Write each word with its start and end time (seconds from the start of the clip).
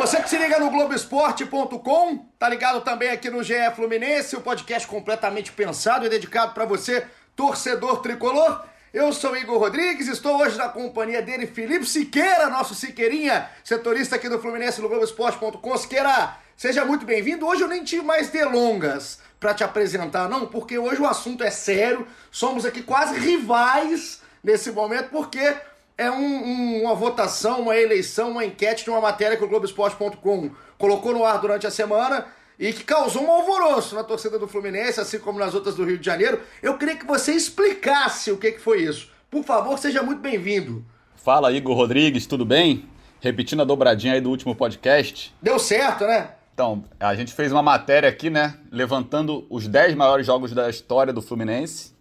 Você 0.00 0.22
que 0.22 0.30
se 0.30 0.38
liga 0.38 0.58
no 0.58 0.70
Globoesporte.com, 0.70 2.26
tá 2.38 2.48
ligado 2.48 2.80
também 2.80 3.10
aqui 3.10 3.28
no 3.28 3.42
GE 3.42 3.52
Fluminense, 3.76 4.34
o 4.34 4.40
podcast 4.40 4.88
completamente 4.88 5.52
pensado 5.52 6.06
e 6.06 6.08
dedicado 6.08 6.54
para 6.54 6.64
você, 6.64 7.06
torcedor 7.36 8.00
tricolor. 8.00 8.64
Eu 8.94 9.12
sou 9.12 9.36
Igor 9.36 9.58
Rodrigues, 9.58 10.08
estou 10.08 10.40
hoje 10.40 10.56
na 10.56 10.70
companhia 10.70 11.20
dele, 11.20 11.46
Felipe 11.46 11.84
Siqueira, 11.84 12.48
nosso 12.48 12.74
Siqueirinha, 12.74 13.50
setorista 13.62 14.16
aqui 14.16 14.26
do 14.26 14.40
Fluminense 14.40 14.80
no 14.80 14.88
Globoesporte.com. 14.88 15.76
Siqueira, 15.76 16.34
seja 16.56 16.82
muito 16.82 17.04
bem-vindo. 17.04 17.46
Hoje 17.46 17.60
eu 17.60 17.68
nem 17.68 17.84
tive 17.84 18.02
mais 18.02 18.30
delongas 18.30 19.18
para 19.38 19.52
te 19.52 19.62
apresentar, 19.62 20.30
não, 20.30 20.46
porque 20.46 20.78
hoje 20.78 21.02
o 21.02 21.06
assunto 21.06 21.44
é 21.44 21.50
sério. 21.50 22.08
Somos 22.30 22.64
aqui 22.64 22.82
quase 22.82 23.20
rivais 23.20 24.22
nesse 24.42 24.70
momento, 24.70 25.10
porque 25.10 25.56
é 26.00 26.10
um, 26.10 26.16
um, 26.16 26.82
uma 26.84 26.94
votação, 26.94 27.60
uma 27.60 27.76
eleição, 27.76 28.30
uma 28.30 28.42
enquete 28.42 28.84
de 28.84 28.88
uma 28.88 29.02
matéria 29.02 29.36
que 29.36 29.44
o 29.44 29.48
Globoesporte.com 29.48 30.50
colocou 30.78 31.12
no 31.12 31.26
ar 31.26 31.38
durante 31.38 31.66
a 31.66 31.70
semana 31.70 32.24
e 32.58 32.72
que 32.72 32.84
causou 32.84 33.22
um 33.22 33.30
alvoroço 33.30 33.94
na 33.94 34.02
torcida 34.02 34.38
do 34.38 34.48
Fluminense, 34.48 34.98
assim 34.98 35.18
como 35.18 35.38
nas 35.38 35.54
outras 35.54 35.74
do 35.74 35.84
Rio 35.84 35.98
de 35.98 36.06
Janeiro. 36.06 36.40
Eu 36.62 36.78
queria 36.78 36.96
que 36.96 37.04
você 37.04 37.32
explicasse 37.32 38.32
o 38.32 38.38
que, 38.38 38.52
que 38.52 38.60
foi 38.60 38.82
isso. 38.82 39.10
Por 39.30 39.44
favor, 39.44 39.78
seja 39.78 40.02
muito 40.02 40.22
bem-vindo. 40.22 40.82
Fala, 41.16 41.52
Igor 41.52 41.76
Rodrigues, 41.76 42.24
tudo 42.24 42.46
bem? 42.46 42.88
Repetindo 43.20 43.60
a 43.60 43.66
dobradinha 43.66 44.14
aí 44.14 44.22
do 44.22 44.30
último 44.30 44.54
podcast. 44.54 45.34
Deu 45.42 45.58
certo, 45.58 46.06
né? 46.06 46.30
Então, 46.54 46.82
a 46.98 47.14
gente 47.14 47.34
fez 47.34 47.52
uma 47.52 47.62
matéria 47.62 48.08
aqui, 48.08 48.30
né? 48.30 48.54
Levantando 48.72 49.46
os 49.50 49.68
10 49.68 49.94
maiores 49.96 50.24
jogos 50.24 50.52
da 50.52 50.70
história 50.70 51.12
do 51.12 51.20
Fluminense. 51.20 51.92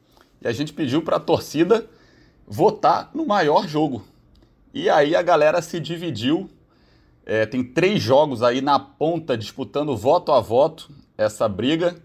E 0.41 0.47
a 0.47 0.53
gente 0.53 0.71
pediu 0.71 1.01
para 1.01 1.17
a 1.17 1.19
torcida 1.19 1.85
votar 2.49 3.11
no 3.13 3.25
maior 3.25 3.67
jogo. 3.67 4.03
E 4.73 4.89
aí 4.89 5.15
a 5.15 5.21
galera 5.21 5.61
se 5.61 5.79
dividiu. 5.79 6.49
É, 7.25 7.45
tem 7.45 7.63
três 7.63 8.01
jogos 8.01 8.41
aí 8.41 8.59
na 8.59 8.79
ponta 8.79 9.37
disputando 9.37 9.95
voto 9.95 10.31
a 10.31 10.39
voto 10.39 10.89
essa 11.17 11.47
briga. 11.47 11.95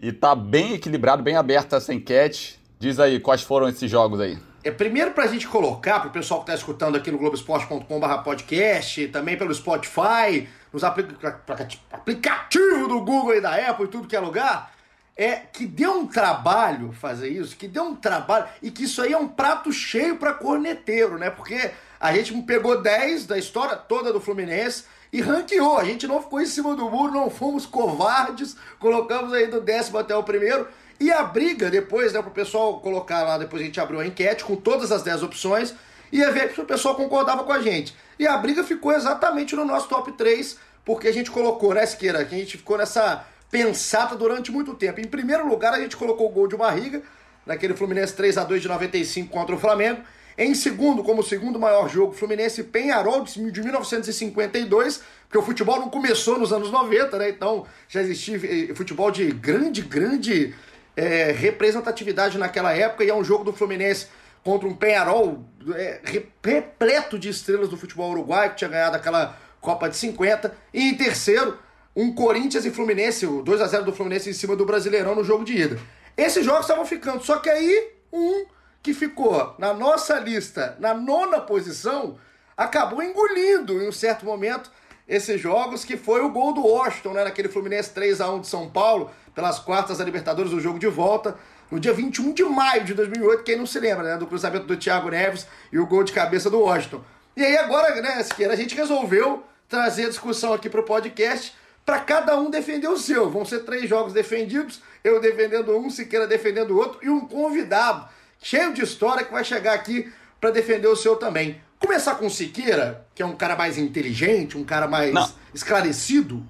E 0.00 0.12
tá 0.12 0.34
bem 0.34 0.74
equilibrado, 0.74 1.22
bem 1.22 1.36
aberta 1.36 1.76
essa 1.76 1.92
enquete. 1.92 2.60
Diz 2.78 2.98
aí 2.98 3.20
quais 3.20 3.42
foram 3.42 3.68
esses 3.68 3.90
jogos 3.90 4.20
aí. 4.20 4.38
É, 4.64 4.70
primeiro 4.70 5.10
para 5.10 5.24
a 5.24 5.26
gente 5.26 5.48
colocar, 5.48 5.98
para 5.98 6.08
o 6.08 6.12
pessoal 6.12 6.40
que 6.40 6.44
está 6.44 6.54
escutando 6.54 6.96
aqui 6.96 7.10
no 7.10 7.18
Globoesporte.com.br 7.18 8.22
podcast, 8.24 9.08
também 9.08 9.36
pelo 9.36 9.52
Spotify, 9.52 10.48
nos 10.72 10.84
aplicativos 10.84 12.88
do 12.88 13.00
Google 13.00 13.36
e 13.36 13.40
da 13.40 13.54
Apple 13.54 13.86
e 13.86 13.88
tudo 13.88 14.06
que 14.06 14.14
é 14.14 14.20
lugar, 14.20 14.71
é 15.16 15.36
que 15.36 15.66
deu 15.66 15.92
um 15.92 16.06
trabalho 16.06 16.92
fazer 16.92 17.28
isso, 17.28 17.56
que 17.56 17.68
deu 17.68 17.84
um 17.84 17.96
trabalho, 17.96 18.46
e 18.62 18.70
que 18.70 18.84
isso 18.84 19.02
aí 19.02 19.12
é 19.12 19.18
um 19.18 19.28
prato 19.28 19.70
cheio 19.72 20.16
para 20.16 20.32
corneteiro, 20.32 21.18
né? 21.18 21.30
Porque 21.30 21.70
a 22.00 22.12
gente 22.14 22.32
pegou 22.42 22.80
10 22.80 23.26
da 23.26 23.38
história 23.38 23.76
toda 23.76 24.12
do 24.12 24.20
Fluminense 24.20 24.84
e 25.12 25.20
ranqueou. 25.20 25.78
A 25.78 25.84
gente 25.84 26.06
não 26.06 26.22
ficou 26.22 26.40
em 26.40 26.46
cima 26.46 26.74
do 26.74 26.90
muro, 26.90 27.12
não 27.12 27.30
fomos 27.30 27.66
covardes, 27.66 28.56
colocamos 28.78 29.32
aí 29.32 29.46
do 29.46 29.60
décimo 29.60 29.98
até 29.98 30.16
o 30.16 30.22
primeiro. 30.22 30.66
E 30.98 31.10
a 31.12 31.22
briga 31.22 31.70
depois, 31.70 32.12
né, 32.12 32.22
pro 32.22 32.30
pessoal 32.30 32.80
colocar 32.80 33.22
lá, 33.22 33.36
depois 33.36 33.60
a 33.60 33.64
gente 33.64 33.80
abriu 33.80 34.00
a 34.00 34.06
enquete 34.06 34.44
com 34.44 34.56
todas 34.56 34.90
as 34.90 35.02
10 35.02 35.22
opções, 35.22 35.74
ia 36.10 36.30
ver 36.30 36.54
se 36.54 36.60
o 36.60 36.64
pessoal 36.64 36.94
concordava 36.94 37.44
com 37.44 37.52
a 37.52 37.60
gente. 37.60 37.94
E 38.18 38.26
a 38.26 38.36
briga 38.36 38.64
ficou 38.64 38.92
exatamente 38.92 39.54
no 39.54 39.64
nosso 39.64 39.88
top 39.88 40.12
3, 40.12 40.58
porque 40.84 41.08
a 41.08 41.12
gente 41.12 41.30
colocou, 41.30 41.74
né, 41.74 41.84
Esqueira, 41.84 42.24
que 42.24 42.34
a 42.34 42.38
gente 42.38 42.56
ficou 42.56 42.78
nessa 42.78 43.24
pensada 43.52 44.16
durante 44.16 44.50
muito 44.50 44.72
tempo. 44.72 44.98
Em 44.98 45.04
primeiro 45.04 45.46
lugar, 45.46 45.74
a 45.74 45.78
gente 45.78 45.94
colocou 45.94 46.26
o 46.26 46.30
gol 46.30 46.48
de 46.48 46.56
barriga, 46.56 47.02
naquele 47.44 47.74
Fluminense 47.74 48.14
3 48.14 48.38
a 48.38 48.44
2 48.44 48.62
de 48.62 48.68
95 48.68 49.30
contra 49.30 49.54
o 49.54 49.58
Flamengo. 49.58 50.00
Em 50.38 50.54
segundo, 50.54 51.02
como 51.02 51.22
segundo 51.22 51.60
maior 51.60 51.86
jogo, 51.90 52.14
Fluminense 52.14 52.64
Penharol 52.64 53.22
de 53.22 53.62
1952, 53.62 55.02
porque 55.24 55.36
o 55.36 55.42
futebol 55.42 55.78
não 55.78 55.90
começou 55.90 56.38
nos 56.38 56.50
anos 56.50 56.70
90, 56.70 57.18
né? 57.18 57.28
Então 57.28 57.66
já 57.86 58.00
existia 58.00 58.36
eh, 58.36 58.74
futebol 58.74 59.10
de 59.10 59.30
grande, 59.30 59.82
grande 59.82 60.54
é, 60.96 61.32
representatividade 61.32 62.38
naquela 62.38 62.72
época, 62.72 63.04
e 63.04 63.10
é 63.10 63.14
um 63.14 63.22
jogo 63.22 63.44
do 63.44 63.52
Fluminense 63.52 64.06
contra 64.42 64.66
um 64.66 64.74
Penharol 64.74 65.44
é, 65.74 66.00
repleto 66.42 67.18
de 67.18 67.28
estrelas 67.28 67.68
do 67.68 67.76
futebol 67.76 68.10
uruguaio, 68.12 68.52
que 68.52 68.56
tinha 68.56 68.70
ganhado 68.70 68.96
aquela 68.96 69.36
Copa 69.60 69.88
de 69.90 69.96
50. 69.96 70.52
E 70.72 70.88
em 70.88 70.94
terceiro, 70.96 71.58
um 71.94 72.12
Corinthians 72.14 72.64
e 72.64 72.70
Fluminense, 72.70 73.26
o 73.26 73.42
2 73.42 73.60
a 73.60 73.66
0 73.66 73.84
do 73.84 73.92
Fluminense 73.92 74.30
em 74.30 74.32
cima 74.32 74.56
do 74.56 74.64
Brasileirão 74.64 75.14
no 75.14 75.24
jogo 75.24 75.44
de 75.44 75.56
ida. 75.56 75.78
Esses 76.16 76.44
jogos 76.44 76.62
estavam 76.62 76.84
ficando, 76.84 77.22
só 77.22 77.38
que 77.38 77.50
aí 77.50 77.90
um 78.12 78.46
que 78.82 78.92
ficou 78.92 79.54
na 79.58 79.72
nossa 79.72 80.18
lista 80.18 80.76
na 80.80 80.92
nona 80.92 81.40
posição 81.40 82.18
acabou 82.56 83.02
engolindo 83.02 83.82
em 83.82 83.88
um 83.88 83.92
certo 83.92 84.26
momento 84.26 84.70
esses 85.08 85.40
jogos, 85.40 85.84
que 85.84 85.96
foi 85.96 86.22
o 86.22 86.30
gol 86.30 86.52
do 86.52 86.64
Washington, 86.66 87.12
né, 87.12 87.24
naquele 87.24 87.48
Fluminense 87.48 87.90
3 87.90 88.20
a 88.20 88.30
1 88.30 88.40
de 88.40 88.46
São 88.46 88.70
Paulo, 88.70 89.10
pelas 89.34 89.58
quartas 89.58 89.98
da 89.98 90.04
Libertadores, 90.04 90.50
do 90.52 90.60
jogo 90.60 90.78
de 90.78 90.86
volta, 90.86 91.36
no 91.70 91.80
dia 91.80 91.92
21 91.92 92.32
de 92.32 92.44
maio 92.44 92.84
de 92.84 92.94
2008, 92.94 93.42
quem 93.42 93.56
não 93.56 93.66
se 93.66 93.80
lembra, 93.80 94.04
né, 94.04 94.16
do 94.16 94.26
cruzamento 94.26 94.66
do 94.66 94.76
Thiago 94.76 95.10
Neves 95.10 95.46
e 95.72 95.78
o 95.78 95.86
gol 95.86 96.04
de 96.04 96.12
cabeça 96.12 96.48
do 96.48 96.60
Washington. 96.60 97.02
E 97.36 97.44
aí 97.44 97.56
agora, 97.56 97.94
né, 98.00 98.22
Siqueira, 98.22 98.52
a 98.52 98.56
gente 98.56 98.74
resolveu 98.74 99.42
trazer 99.68 100.04
a 100.04 100.08
discussão 100.08 100.52
aqui 100.52 100.68
para 100.68 100.80
o 100.80 100.84
podcast, 100.84 101.54
para 101.84 102.00
cada 102.00 102.38
um 102.38 102.50
defender 102.50 102.88
o 102.88 102.96
seu. 102.96 103.30
Vão 103.30 103.44
ser 103.44 103.60
três 103.60 103.88
jogos 103.88 104.12
defendidos, 104.12 104.80
eu 105.02 105.20
defendendo 105.20 105.76
um, 105.76 105.90
Siqueira 105.90 106.26
defendendo 106.26 106.72
o 106.72 106.76
outro, 106.76 106.98
e 107.02 107.08
um 107.08 107.20
convidado 107.20 108.08
cheio 108.40 108.72
de 108.72 108.82
história 108.82 109.24
que 109.24 109.32
vai 109.32 109.44
chegar 109.44 109.74
aqui 109.74 110.12
para 110.40 110.50
defender 110.50 110.88
o 110.88 110.96
seu 110.96 111.16
também. 111.16 111.60
Começar 111.78 112.14
com 112.16 112.26
o 112.26 112.30
Siqueira, 112.30 113.06
que 113.14 113.22
é 113.22 113.26
um 113.26 113.34
cara 113.34 113.56
mais 113.56 113.78
inteligente, 113.78 114.56
um 114.56 114.64
cara 114.64 114.86
mais 114.86 115.12
não. 115.12 115.28
esclarecido. 115.52 116.42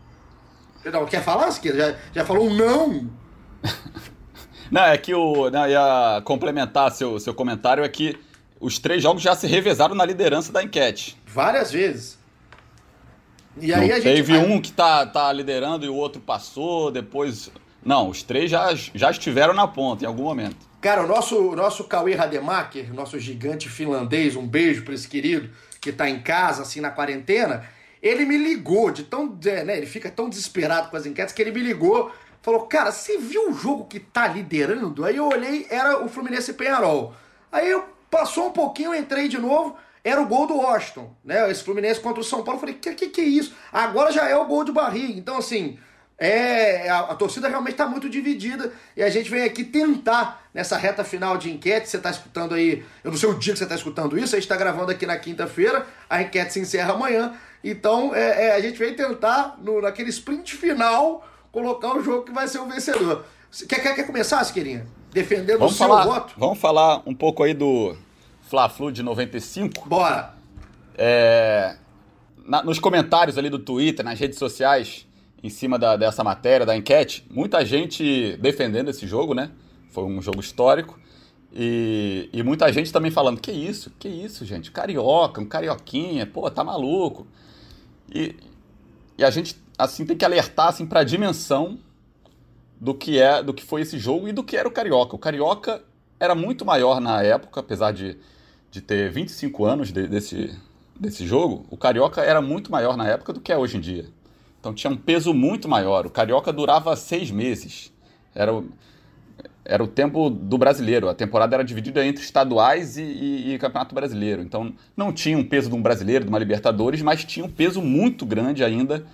Não, 0.84 1.06
quer 1.06 1.22
falar, 1.22 1.50
Siqueira? 1.50 1.78
Já, 1.78 1.98
já 2.14 2.24
falou 2.24 2.48
um 2.48 2.54
não? 2.54 3.10
não, 4.70 4.84
é 4.84 4.98
que 4.98 5.14
o. 5.14 5.50
Não, 5.50 5.68
ia 5.68 6.20
complementar 6.24 6.90
seu, 6.90 7.18
seu 7.18 7.32
comentário, 7.32 7.84
é 7.84 7.88
que 7.88 8.18
os 8.60 8.78
três 8.78 9.02
jogos 9.02 9.22
já 9.22 9.34
se 9.34 9.46
revezaram 9.46 9.94
na 9.94 10.04
liderança 10.04 10.52
da 10.52 10.62
enquete. 10.62 11.20
Várias 11.26 11.72
vezes. 11.72 12.21
E 13.60 13.72
aí 13.72 13.88
não, 13.88 13.96
a 13.96 14.00
gente 14.00 14.14
teve 14.14 14.36
vai... 14.36 14.46
um 14.46 14.60
que 14.60 14.72
tá, 14.72 15.04
tá 15.06 15.32
liderando 15.32 15.84
e 15.84 15.88
o 15.88 15.94
outro 15.94 16.20
passou, 16.20 16.90
depois. 16.90 17.50
Não, 17.84 18.08
os 18.08 18.22
três 18.22 18.50
já, 18.50 18.74
já 18.74 19.10
estiveram 19.10 19.52
na 19.52 19.66
ponta 19.66 20.04
em 20.04 20.06
algum 20.06 20.24
momento. 20.24 20.56
Cara, 20.80 21.04
o 21.04 21.06
nosso, 21.06 21.54
nosso 21.54 21.84
Cauê 21.84 22.14
Rademacher, 22.14 22.92
nosso 22.92 23.18
gigante 23.18 23.68
finlandês, 23.68 24.34
um 24.34 24.46
beijo 24.46 24.84
para 24.84 24.94
esse 24.94 25.08
querido 25.08 25.50
que 25.80 25.92
tá 25.92 26.08
em 26.08 26.20
casa, 26.20 26.62
assim, 26.62 26.80
na 26.80 26.90
quarentena, 26.90 27.64
ele 28.02 28.24
me 28.24 28.36
ligou 28.36 28.90
de 28.90 29.04
tão. 29.04 29.38
Né, 29.44 29.76
ele 29.76 29.86
fica 29.86 30.10
tão 30.10 30.28
desesperado 30.28 30.90
com 30.90 30.96
as 30.96 31.06
enquetes 31.06 31.34
que 31.34 31.42
ele 31.42 31.52
me 31.52 31.60
ligou, 31.60 32.10
falou: 32.40 32.62
Cara, 32.62 32.90
você 32.90 33.18
viu 33.18 33.50
o 33.50 33.54
jogo 33.54 33.84
que 33.84 34.00
tá 34.00 34.26
liderando? 34.26 35.04
Aí 35.04 35.16
eu 35.16 35.28
olhei, 35.28 35.66
era 35.70 36.04
o 36.04 36.08
Fluminense 36.08 36.52
Penharol. 36.54 37.14
Aí 37.50 37.70
eu 37.70 37.84
passou 38.10 38.48
um 38.48 38.52
pouquinho, 38.52 38.94
eu 38.94 39.00
entrei 39.00 39.28
de 39.28 39.38
novo 39.38 39.76
era 40.04 40.20
o 40.20 40.26
gol 40.26 40.46
do 40.46 40.56
Washington, 40.56 41.14
né? 41.24 41.50
Esse 41.50 41.62
Fluminense 41.62 42.00
contra 42.00 42.20
o 42.20 42.24
São 42.24 42.42
Paulo. 42.42 42.56
Eu 42.56 42.60
falei, 42.60 42.74
que, 42.74 42.92
que 42.94 43.08
que 43.08 43.20
é 43.20 43.24
isso? 43.24 43.54
Agora 43.72 44.10
já 44.10 44.28
é 44.28 44.36
o 44.36 44.44
gol 44.46 44.64
de 44.64 44.72
barriga. 44.72 45.18
Então, 45.18 45.36
assim, 45.36 45.78
é, 46.18 46.88
a, 46.88 47.00
a 47.00 47.14
torcida 47.14 47.48
realmente 47.48 47.72
está 47.72 47.86
muito 47.86 48.08
dividida 48.08 48.72
e 48.96 49.02
a 49.02 49.10
gente 49.10 49.30
vem 49.30 49.42
aqui 49.42 49.64
tentar, 49.64 50.48
nessa 50.54 50.76
reta 50.76 51.02
final 51.02 51.36
de 51.36 51.50
enquete, 51.50 51.88
você 51.88 51.96
está 51.96 52.10
escutando 52.10 52.54
aí, 52.54 52.84
eu 53.02 53.10
não 53.10 53.18
sei 53.18 53.28
o 53.28 53.34
dia 53.34 53.52
que 53.52 53.58
você 53.58 53.64
está 53.64 53.74
escutando 53.74 54.16
isso, 54.18 54.34
a 54.34 54.38
gente 54.38 54.44
está 54.44 54.56
gravando 54.56 54.92
aqui 54.92 55.06
na 55.06 55.16
quinta-feira, 55.16 55.86
a 56.08 56.22
enquete 56.22 56.52
se 56.52 56.60
encerra 56.60 56.94
amanhã. 56.94 57.34
Então, 57.64 58.14
é, 58.14 58.46
é, 58.46 58.54
a 58.54 58.60
gente 58.60 58.78
vem 58.78 58.94
tentar, 58.94 59.56
no, 59.62 59.80
naquele 59.80 60.10
sprint 60.10 60.56
final, 60.56 61.26
colocar 61.50 61.96
o 61.96 62.02
jogo 62.02 62.24
que 62.24 62.32
vai 62.32 62.48
ser 62.48 62.58
o 62.58 62.66
vencedor. 62.66 63.24
Quer, 63.68 63.80
quer, 63.80 63.94
quer 63.94 64.06
começar, 64.06 64.42
Siqueirinha? 64.44 64.86
Defendendo 65.12 65.58
vamos 65.58 65.74
o 65.74 65.76
seu 65.76 65.86
falar, 65.86 66.04
voto? 66.04 66.34
Vamos 66.36 66.58
falar 66.58 67.02
um 67.04 67.14
pouco 67.14 67.42
aí 67.42 67.52
do 67.52 67.96
Fla-Flu 68.52 68.92
de 68.92 69.02
95. 69.02 69.88
Bora! 69.88 70.34
É, 70.94 71.74
na, 72.44 72.62
nos 72.62 72.78
comentários 72.78 73.38
ali 73.38 73.48
do 73.48 73.58
Twitter, 73.58 74.04
nas 74.04 74.20
redes 74.20 74.38
sociais, 74.38 75.08
em 75.42 75.48
cima 75.48 75.78
da, 75.78 75.96
dessa 75.96 76.22
matéria, 76.22 76.66
da 76.66 76.76
enquete, 76.76 77.26
muita 77.30 77.64
gente 77.64 78.36
defendendo 78.42 78.90
esse 78.90 79.06
jogo, 79.06 79.32
né? 79.32 79.50
Foi 79.88 80.04
um 80.04 80.20
jogo 80.20 80.38
histórico. 80.38 81.00
E, 81.50 82.28
e 82.30 82.42
muita 82.42 82.70
gente 82.70 82.92
também 82.92 83.10
falando, 83.10 83.40
que 83.40 83.50
isso, 83.50 83.90
que 83.98 84.06
isso, 84.06 84.44
gente, 84.44 84.70
carioca, 84.70 85.40
um 85.40 85.46
carioquinha, 85.46 86.26
pô, 86.26 86.50
tá 86.50 86.62
maluco. 86.62 87.26
E, 88.14 88.36
e 89.16 89.24
a 89.24 89.30
gente, 89.30 89.56
assim, 89.78 90.04
tem 90.04 90.14
que 90.14 90.26
alertar, 90.26 90.68
assim, 90.68 90.84
pra 90.84 91.04
dimensão 91.04 91.78
do 92.78 92.94
que 92.94 93.18
é, 93.18 93.42
do 93.42 93.54
que 93.54 93.64
foi 93.64 93.80
esse 93.80 93.98
jogo 93.98 94.28
e 94.28 94.32
do 94.32 94.44
que 94.44 94.58
era 94.58 94.68
o 94.68 94.72
carioca. 94.72 95.16
O 95.16 95.18
carioca 95.18 95.82
era 96.20 96.34
muito 96.34 96.66
maior 96.66 97.00
na 97.00 97.22
época, 97.22 97.60
apesar 97.60 97.92
de, 97.92 98.18
de 98.72 98.80
ter 98.80 99.10
25 99.10 99.64
anos 99.66 99.92
de, 99.92 100.08
desse, 100.08 100.58
desse 100.98 101.26
jogo, 101.26 101.66
o 101.70 101.76
carioca 101.76 102.22
era 102.22 102.40
muito 102.40 102.72
maior 102.72 102.96
na 102.96 103.06
época 103.06 103.34
do 103.34 103.40
que 103.40 103.52
é 103.52 103.56
hoje 103.56 103.76
em 103.76 103.80
dia. 103.80 104.06
Então 104.58 104.72
tinha 104.72 104.90
um 104.90 104.96
peso 104.96 105.34
muito 105.34 105.68
maior. 105.68 106.06
O 106.06 106.10
carioca 106.10 106.50
durava 106.50 106.96
seis 106.96 107.30
meses. 107.30 107.92
Era 108.34 108.54
o, 108.54 108.64
era 109.62 109.84
o 109.84 109.86
tempo 109.86 110.30
do 110.30 110.56
brasileiro. 110.56 111.06
A 111.10 111.14
temporada 111.14 111.54
era 111.54 111.62
dividida 111.62 112.04
entre 112.04 112.24
estaduais 112.24 112.96
e, 112.96 113.02
e, 113.02 113.54
e, 113.54 113.58
campeonato 113.58 113.94
brasileiro. 113.94 114.40
Então 114.40 114.72
não 114.96 115.12
tinha 115.12 115.36
um 115.36 115.44
peso 115.44 115.68
de 115.68 115.76
um 115.76 115.82
brasileiro, 115.82 116.24
de 116.24 116.30
uma 116.30 116.38
Libertadores, 116.38 117.02
mas 117.02 117.24
tinha 117.26 117.44
um 117.44 117.50
peso 117.50 117.82
muito 117.82 118.24
grande 118.24 118.64
ainda 118.64 119.04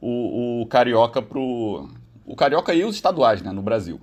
o, 0.00 0.62
o 0.62 0.66
carioca 0.66 1.22
pro 1.22 1.88
o 2.26 2.34
carioca 2.34 2.74
e 2.74 2.82
os 2.84 2.96
estaduais, 2.96 3.42
né, 3.42 3.52
no 3.52 3.62
Brasil. 3.62 4.00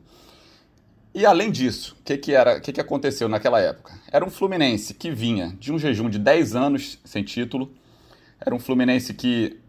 E 1.13 1.25
além 1.25 1.51
disso, 1.51 1.97
o 1.99 2.03
que, 2.03 2.17
que, 2.17 2.33
era, 2.33 2.59
que, 2.61 2.71
que 2.71 2.79
aconteceu 2.79 3.27
naquela 3.27 3.59
época? 3.59 3.93
Era 4.11 4.23
um 4.23 4.29
Fluminense 4.29 4.93
que 4.93 5.11
vinha 5.11 5.55
de 5.59 5.71
um 5.71 5.77
jejum 5.77 6.09
de 6.09 6.17
10 6.17 6.55
anos 6.55 6.99
sem 7.03 7.21
título. 7.21 7.69
Era 8.39 8.55
um 8.55 8.59
Fluminense 8.59 9.13
que 9.13 9.59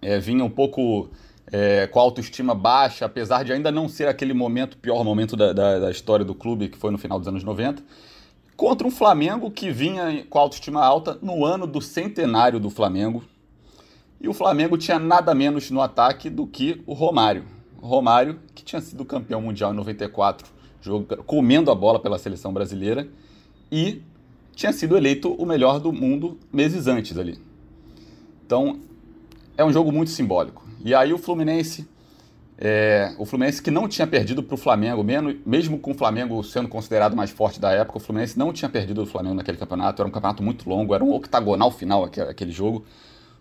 é, 0.00 0.18
vinha 0.18 0.44
um 0.44 0.50
pouco 0.50 1.08
é, 1.52 1.86
com 1.86 2.00
a 2.00 2.02
autoestima 2.02 2.56
baixa, 2.56 3.04
apesar 3.04 3.44
de 3.44 3.52
ainda 3.52 3.70
não 3.70 3.88
ser 3.88 4.08
aquele 4.08 4.34
momento, 4.34 4.76
pior 4.78 5.04
momento 5.04 5.36
da, 5.36 5.52
da, 5.52 5.78
da, 5.78 5.90
história 5.92 6.24
do 6.24 6.34
clube, 6.34 6.68
que 6.68 6.76
foi 6.76 6.90
no 6.90 6.98
final 6.98 7.20
dos 7.20 7.28
anos 7.28 7.44
90, 7.44 7.80
contra 8.56 8.86
um 8.86 8.90
Flamengo 8.90 9.48
que 9.48 9.70
vinha 9.70 10.24
com 10.28 10.38
a 10.38 10.42
autoestima 10.42 10.84
alta 10.84 11.18
no 11.22 11.44
ano 11.44 11.68
do 11.68 11.80
centenário 11.80 12.58
do 12.58 12.68
Flamengo. 12.68 13.22
E 14.20 14.28
o 14.28 14.32
Flamengo 14.32 14.76
tinha 14.76 14.98
nada 14.98 15.34
menos 15.34 15.70
no 15.70 15.80
ataque 15.80 16.28
do 16.28 16.46
que 16.46 16.82
o 16.84 16.94
Romário. 16.94 17.44
O 17.82 17.86
Romário, 17.88 18.38
que 18.54 18.62
tinha 18.64 18.80
sido 18.80 19.04
campeão 19.04 19.42
mundial 19.42 19.72
em 19.72 19.76
94, 19.76 20.46
comendo 21.26 21.68
a 21.68 21.74
bola 21.74 21.98
pela 21.98 22.16
seleção 22.16 22.52
brasileira, 22.52 23.08
e 23.72 24.00
tinha 24.54 24.72
sido 24.72 24.96
eleito 24.96 25.34
o 25.34 25.44
melhor 25.44 25.80
do 25.80 25.92
mundo 25.92 26.38
meses 26.52 26.86
antes 26.86 27.18
ali. 27.18 27.36
Então, 28.46 28.78
é 29.56 29.64
um 29.64 29.72
jogo 29.72 29.90
muito 29.90 30.12
simbólico. 30.12 30.64
E 30.84 30.94
aí 30.94 31.12
o 31.12 31.18
Fluminense, 31.18 31.88
é, 32.56 33.16
o 33.18 33.24
Fluminense 33.24 33.60
que 33.60 33.70
não 33.70 33.88
tinha 33.88 34.06
perdido 34.06 34.44
para 34.44 34.54
o 34.54 34.58
Flamengo, 34.58 35.04
mesmo 35.44 35.76
com 35.76 35.90
o 35.90 35.94
Flamengo 35.94 36.40
sendo 36.44 36.68
considerado 36.68 37.16
mais 37.16 37.30
forte 37.30 37.58
da 37.58 37.72
época, 37.72 37.98
o 37.98 38.00
Fluminense 38.00 38.38
não 38.38 38.52
tinha 38.52 38.68
perdido 38.68 39.02
do 39.02 39.10
Flamengo 39.10 39.34
naquele 39.34 39.58
campeonato. 39.58 40.00
Era 40.00 40.08
um 40.08 40.12
campeonato 40.12 40.40
muito 40.40 40.70
longo, 40.70 40.94
era 40.94 41.02
um 41.02 41.12
octagonal 41.12 41.72
final 41.72 42.04
aquele 42.04 42.52
jogo. 42.52 42.84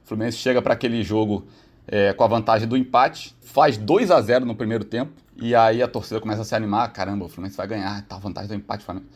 O 0.04 0.08
Fluminense 0.08 0.38
chega 0.38 0.64
para 0.64 0.74
aquele 0.74 1.04
jogo 1.04 1.46
é, 1.88 2.14
com 2.14 2.24
a 2.24 2.28
vantagem 2.28 2.68
do 2.68 2.78
empate, 2.78 3.36
faz 3.42 3.78
2 3.78 4.12
a 4.12 4.22
0 4.22 4.46
no 4.46 4.56
primeiro 4.56 4.84
tempo, 4.84 5.12
e 5.36 5.56
aí 5.56 5.82
a 5.82 5.88
torcida 5.88 6.20
começa 6.20 6.42
a 6.42 6.46
se 6.46 6.56
animar, 6.56 6.92
caramba, 6.94 7.26
o 7.26 7.30
Fluminense 7.30 7.58
vai 7.58 7.68
ganhar, 7.68 8.02
tá 8.08 8.18
vantagem 8.18 8.50
do 8.50 8.56
empate, 8.56 8.84
Flamengo. 8.84 9.08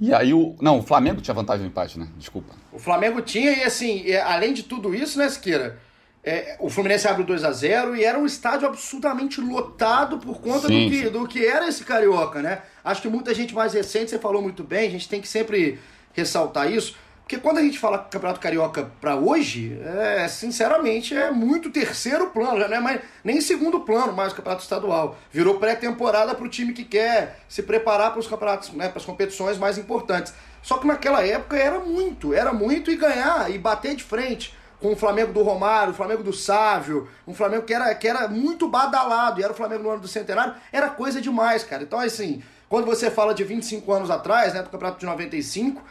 E 0.00 0.12
aí 0.12 0.34
o. 0.34 0.54
Não, 0.60 0.78
o 0.78 0.82
Flamengo 0.82 1.20
tinha 1.20 1.34
vantagem 1.34 1.66
do 1.66 1.70
empate, 1.70 1.98
né? 1.98 2.06
Desculpa. 2.18 2.54
O 2.70 2.78
Flamengo 2.78 3.22
tinha, 3.22 3.50
e 3.50 3.62
assim, 3.62 4.12
além 4.14 4.52
de 4.52 4.62
tudo 4.62 4.94
isso, 4.94 5.18
né, 5.18 5.28
Siqueira? 5.28 5.78
É, 6.22 6.56
o 6.58 6.68
Fluminense 6.68 7.06
abre 7.06 7.22
o 7.22 7.26
2 7.26 7.44
a 7.44 7.52
0 7.52 7.94
e 7.94 8.04
era 8.04 8.18
um 8.18 8.26
estádio 8.26 8.66
absolutamente 8.66 9.40
lotado 9.40 10.18
por 10.18 10.40
conta 10.40 10.66
sim, 10.66 10.86
do, 10.86 10.90
que, 10.90 11.08
do 11.08 11.28
que 11.28 11.46
era 11.46 11.68
esse 11.68 11.84
carioca, 11.84 12.42
né? 12.42 12.62
Acho 12.84 13.00
que 13.00 13.08
muita 13.08 13.32
gente 13.32 13.54
mais 13.54 13.74
recente, 13.74 14.10
você 14.10 14.18
falou 14.18 14.42
muito 14.42 14.64
bem, 14.64 14.88
a 14.88 14.90
gente 14.90 15.08
tem 15.08 15.20
que 15.20 15.28
sempre 15.28 15.78
ressaltar 16.12 16.70
isso. 16.70 16.96
Porque 17.26 17.38
quando 17.38 17.58
a 17.58 17.60
gente 17.60 17.76
fala 17.76 17.98
Campeonato 17.98 18.38
Carioca 18.38 18.88
para 19.00 19.16
hoje, 19.16 19.76
é, 19.84 20.28
sinceramente 20.28 21.12
é 21.12 21.28
muito 21.28 21.70
terceiro 21.70 22.28
plano, 22.28 22.60
já 22.60 22.68
não 22.68 22.76
é 22.76 22.80
mais, 22.80 23.00
nem 23.24 23.40
segundo 23.40 23.80
plano 23.80 24.12
mais 24.12 24.32
o 24.32 24.36
Campeonato 24.36 24.62
Estadual. 24.62 25.18
Virou 25.32 25.58
pré-temporada 25.58 26.36
para 26.36 26.44
o 26.44 26.48
time 26.48 26.72
que 26.72 26.84
quer 26.84 27.40
se 27.48 27.64
preparar 27.64 28.12
para 28.12 28.20
os 28.20 28.28
campeonatos, 28.28 28.70
né, 28.74 28.88
para 28.88 29.00
as 29.00 29.04
competições 29.04 29.58
mais 29.58 29.76
importantes. 29.76 30.32
Só 30.62 30.78
que 30.78 30.86
naquela 30.86 31.26
época 31.26 31.56
era 31.56 31.80
muito, 31.80 32.32
era 32.32 32.52
muito 32.52 32.92
e 32.92 32.96
ganhar 32.96 33.50
e 33.50 33.58
bater 33.58 33.96
de 33.96 34.04
frente 34.04 34.56
com 34.80 34.92
o 34.92 34.96
Flamengo 34.96 35.32
do 35.32 35.42
Romário, 35.42 35.92
o 35.92 35.96
Flamengo 35.96 36.22
do 36.22 36.32
Sávio, 36.32 37.08
um 37.26 37.34
Flamengo 37.34 37.64
que 37.64 37.74
era, 37.74 37.92
que 37.92 38.06
era 38.06 38.28
muito 38.28 38.68
badalado, 38.68 39.40
e 39.40 39.42
era 39.42 39.52
o 39.52 39.56
Flamengo 39.56 39.82
no 39.82 39.90
ano 39.90 40.00
do 40.00 40.06
centenário, 40.06 40.54
era 40.72 40.90
coisa 40.90 41.20
demais, 41.20 41.64
cara. 41.64 41.82
Então, 41.82 41.98
assim, 41.98 42.40
quando 42.68 42.86
você 42.86 43.10
fala 43.10 43.34
de 43.34 43.42
25 43.42 43.92
anos 43.92 44.10
atrás, 44.10 44.54
né, 44.54 44.62
do 44.62 44.70
Campeonato 44.70 45.00
de 45.00 45.06
95, 45.06 45.82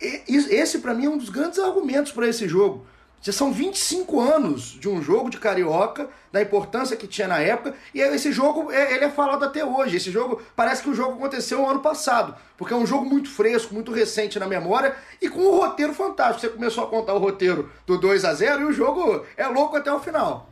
esse 0.00 0.78
para 0.78 0.94
mim 0.94 1.06
é 1.06 1.08
um 1.08 1.18
dos 1.18 1.28
grandes 1.28 1.58
argumentos 1.58 2.12
para 2.12 2.28
esse 2.28 2.48
jogo. 2.48 2.86
Já 3.22 3.32
são 3.32 3.52
25 3.52 4.20
anos 4.20 4.78
de 4.78 4.88
um 4.88 5.02
jogo 5.02 5.28
de 5.30 5.38
carioca, 5.38 6.08
da 6.30 6.40
importância 6.40 6.96
que 6.96 7.08
tinha 7.08 7.26
na 7.26 7.40
época, 7.40 7.74
e 7.92 8.00
esse 8.00 8.30
jogo 8.30 8.70
ele 8.70 9.04
é 9.04 9.10
falado 9.10 9.44
até 9.44 9.64
hoje. 9.64 9.96
Esse 9.96 10.10
jogo 10.10 10.40
parece 10.54 10.82
que 10.82 10.90
o 10.90 10.94
jogo 10.94 11.14
aconteceu 11.14 11.58
no 11.58 11.68
ano 11.68 11.80
passado, 11.80 12.36
porque 12.56 12.72
é 12.72 12.76
um 12.76 12.86
jogo 12.86 13.04
muito 13.04 13.28
fresco, 13.28 13.74
muito 13.74 13.90
recente 13.90 14.38
na 14.38 14.46
memória 14.46 14.94
e 15.20 15.28
com 15.28 15.40
um 15.40 15.56
roteiro 15.58 15.92
fantástico. 15.92 16.40
Você 16.40 16.48
começou 16.50 16.84
a 16.84 16.86
contar 16.86 17.14
o 17.14 17.18
roteiro 17.18 17.68
do 17.84 17.98
2 17.98 18.24
a 18.24 18.32
0 18.32 18.60
e 18.60 18.64
o 18.66 18.72
jogo 18.72 19.24
é 19.36 19.46
louco 19.48 19.76
até 19.76 19.92
o 19.92 19.98
final. 19.98 20.48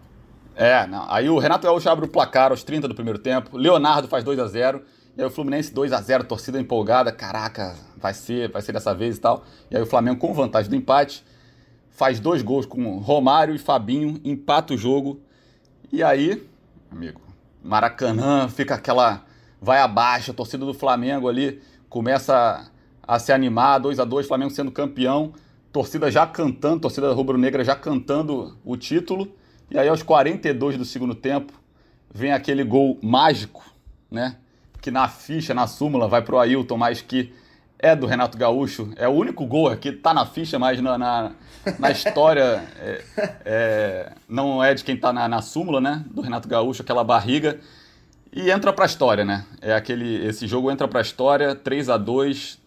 É, 0.56 0.86
não. 0.86 1.06
aí 1.12 1.28
o 1.28 1.38
Renato 1.38 1.66
Gaúcho 1.66 1.88
abre 1.88 2.06
o 2.06 2.08
placar 2.08 2.50
aos 2.50 2.62
30 2.62 2.88
do 2.88 2.94
primeiro 2.94 3.18
tempo, 3.18 3.56
Leonardo 3.56 4.08
faz 4.08 4.22
2 4.24 4.38
a 4.38 4.46
0 4.46 4.82
e 5.16 5.20
aí 5.20 5.26
o 5.26 5.30
Fluminense 5.30 5.72
2 5.72 5.92
a 5.92 6.00
0 6.00 6.24
torcida 6.24 6.60
empolgada, 6.60 7.12
caraca, 7.12 7.76
vai 7.96 8.12
ser, 8.12 8.50
vai 8.50 8.62
ser 8.62 8.72
dessa 8.72 8.94
vez 8.94 9.16
e 9.16 9.20
tal. 9.20 9.44
E 9.70 9.76
aí 9.76 9.82
o 9.82 9.86
Flamengo 9.86 10.18
com 10.18 10.34
vantagem 10.34 10.68
do 10.68 10.76
empate, 10.76 11.24
faz 11.90 12.18
dois 12.18 12.42
gols 12.42 12.66
com 12.66 12.98
Romário 12.98 13.54
e 13.54 13.58
Fabinho, 13.58 14.20
empata 14.24 14.74
o 14.74 14.76
jogo. 14.76 15.20
E 15.92 16.02
aí, 16.02 16.44
amigo, 16.90 17.20
Maracanã 17.62 18.48
fica 18.48 18.74
aquela 18.74 19.24
vai 19.64 19.78
abaixo, 19.78 20.30
a 20.30 20.34
torcida 20.34 20.66
do 20.66 20.74
Flamengo 20.74 21.26
ali 21.26 21.62
começa 21.88 22.70
a, 23.02 23.18
se 23.18 23.32
animar, 23.32 23.78
2 23.78 23.98
a 23.98 24.04
2 24.04 24.26
Flamengo 24.26 24.50
sendo 24.50 24.70
campeão, 24.70 25.32
torcida 25.72 26.10
já 26.10 26.26
cantando, 26.26 26.80
torcida 26.80 27.10
rubro-negra 27.12 27.64
já 27.64 27.74
cantando 27.74 28.58
o 28.64 28.76
título. 28.76 29.32
E 29.70 29.78
aí 29.78 29.88
aos 29.88 30.02
42 30.02 30.76
do 30.76 30.84
segundo 30.84 31.14
tempo, 31.14 31.52
vem 32.12 32.32
aquele 32.32 32.62
gol 32.62 32.98
mágico, 33.02 33.64
né? 34.10 34.36
Que 34.84 34.90
na 34.90 35.08
ficha, 35.08 35.54
na 35.54 35.66
súmula, 35.66 36.06
vai 36.06 36.20
pro 36.20 36.38
Ailton, 36.38 36.76
mas 36.76 37.00
que 37.00 37.32
é 37.78 37.96
do 37.96 38.06
Renato 38.06 38.36
Gaúcho. 38.36 38.92
É 38.96 39.08
o 39.08 39.12
único 39.12 39.46
gol 39.46 39.74
que 39.78 39.90
tá 39.90 40.12
na 40.12 40.26
ficha, 40.26 40.58
mas 40.58 40.78
na, 40.78 40.98
na, 40.98 41.32
na 41.78 41.90
história 41.90 42.62
é, 42.78 43.04
é, 43.46 44.12
não 44.28 44.62
é 44.62 44.74
de 44.74 44.84
quem 44.84 44.94
tá 44.94 45.10
na, 45.10 45.26
na, 45.26 45.40
súmula, 45.40 45.80
né? 45.80 46.04
Do 46.10 46.20
Renato 46.20 46.46
Gaúcho, 46.46 46.82
aquela 46.82 47.02
barriga. 47.02 47.58
E 48.30 48.50
entra 48.50 48.74
pra 48.74 48.84
história, 48.84 49.24
né? 49.24 49.46
É 49.62 49.72
aquele, 49.72 50.22
esse 50.26 50.46
jogo 50.46 50.70
entra 50.70 50.86
pra 50.86 51.00
história, 51.00 51.54
3 51.54 51.88
a 51.88 51.96
2 51.96 52.58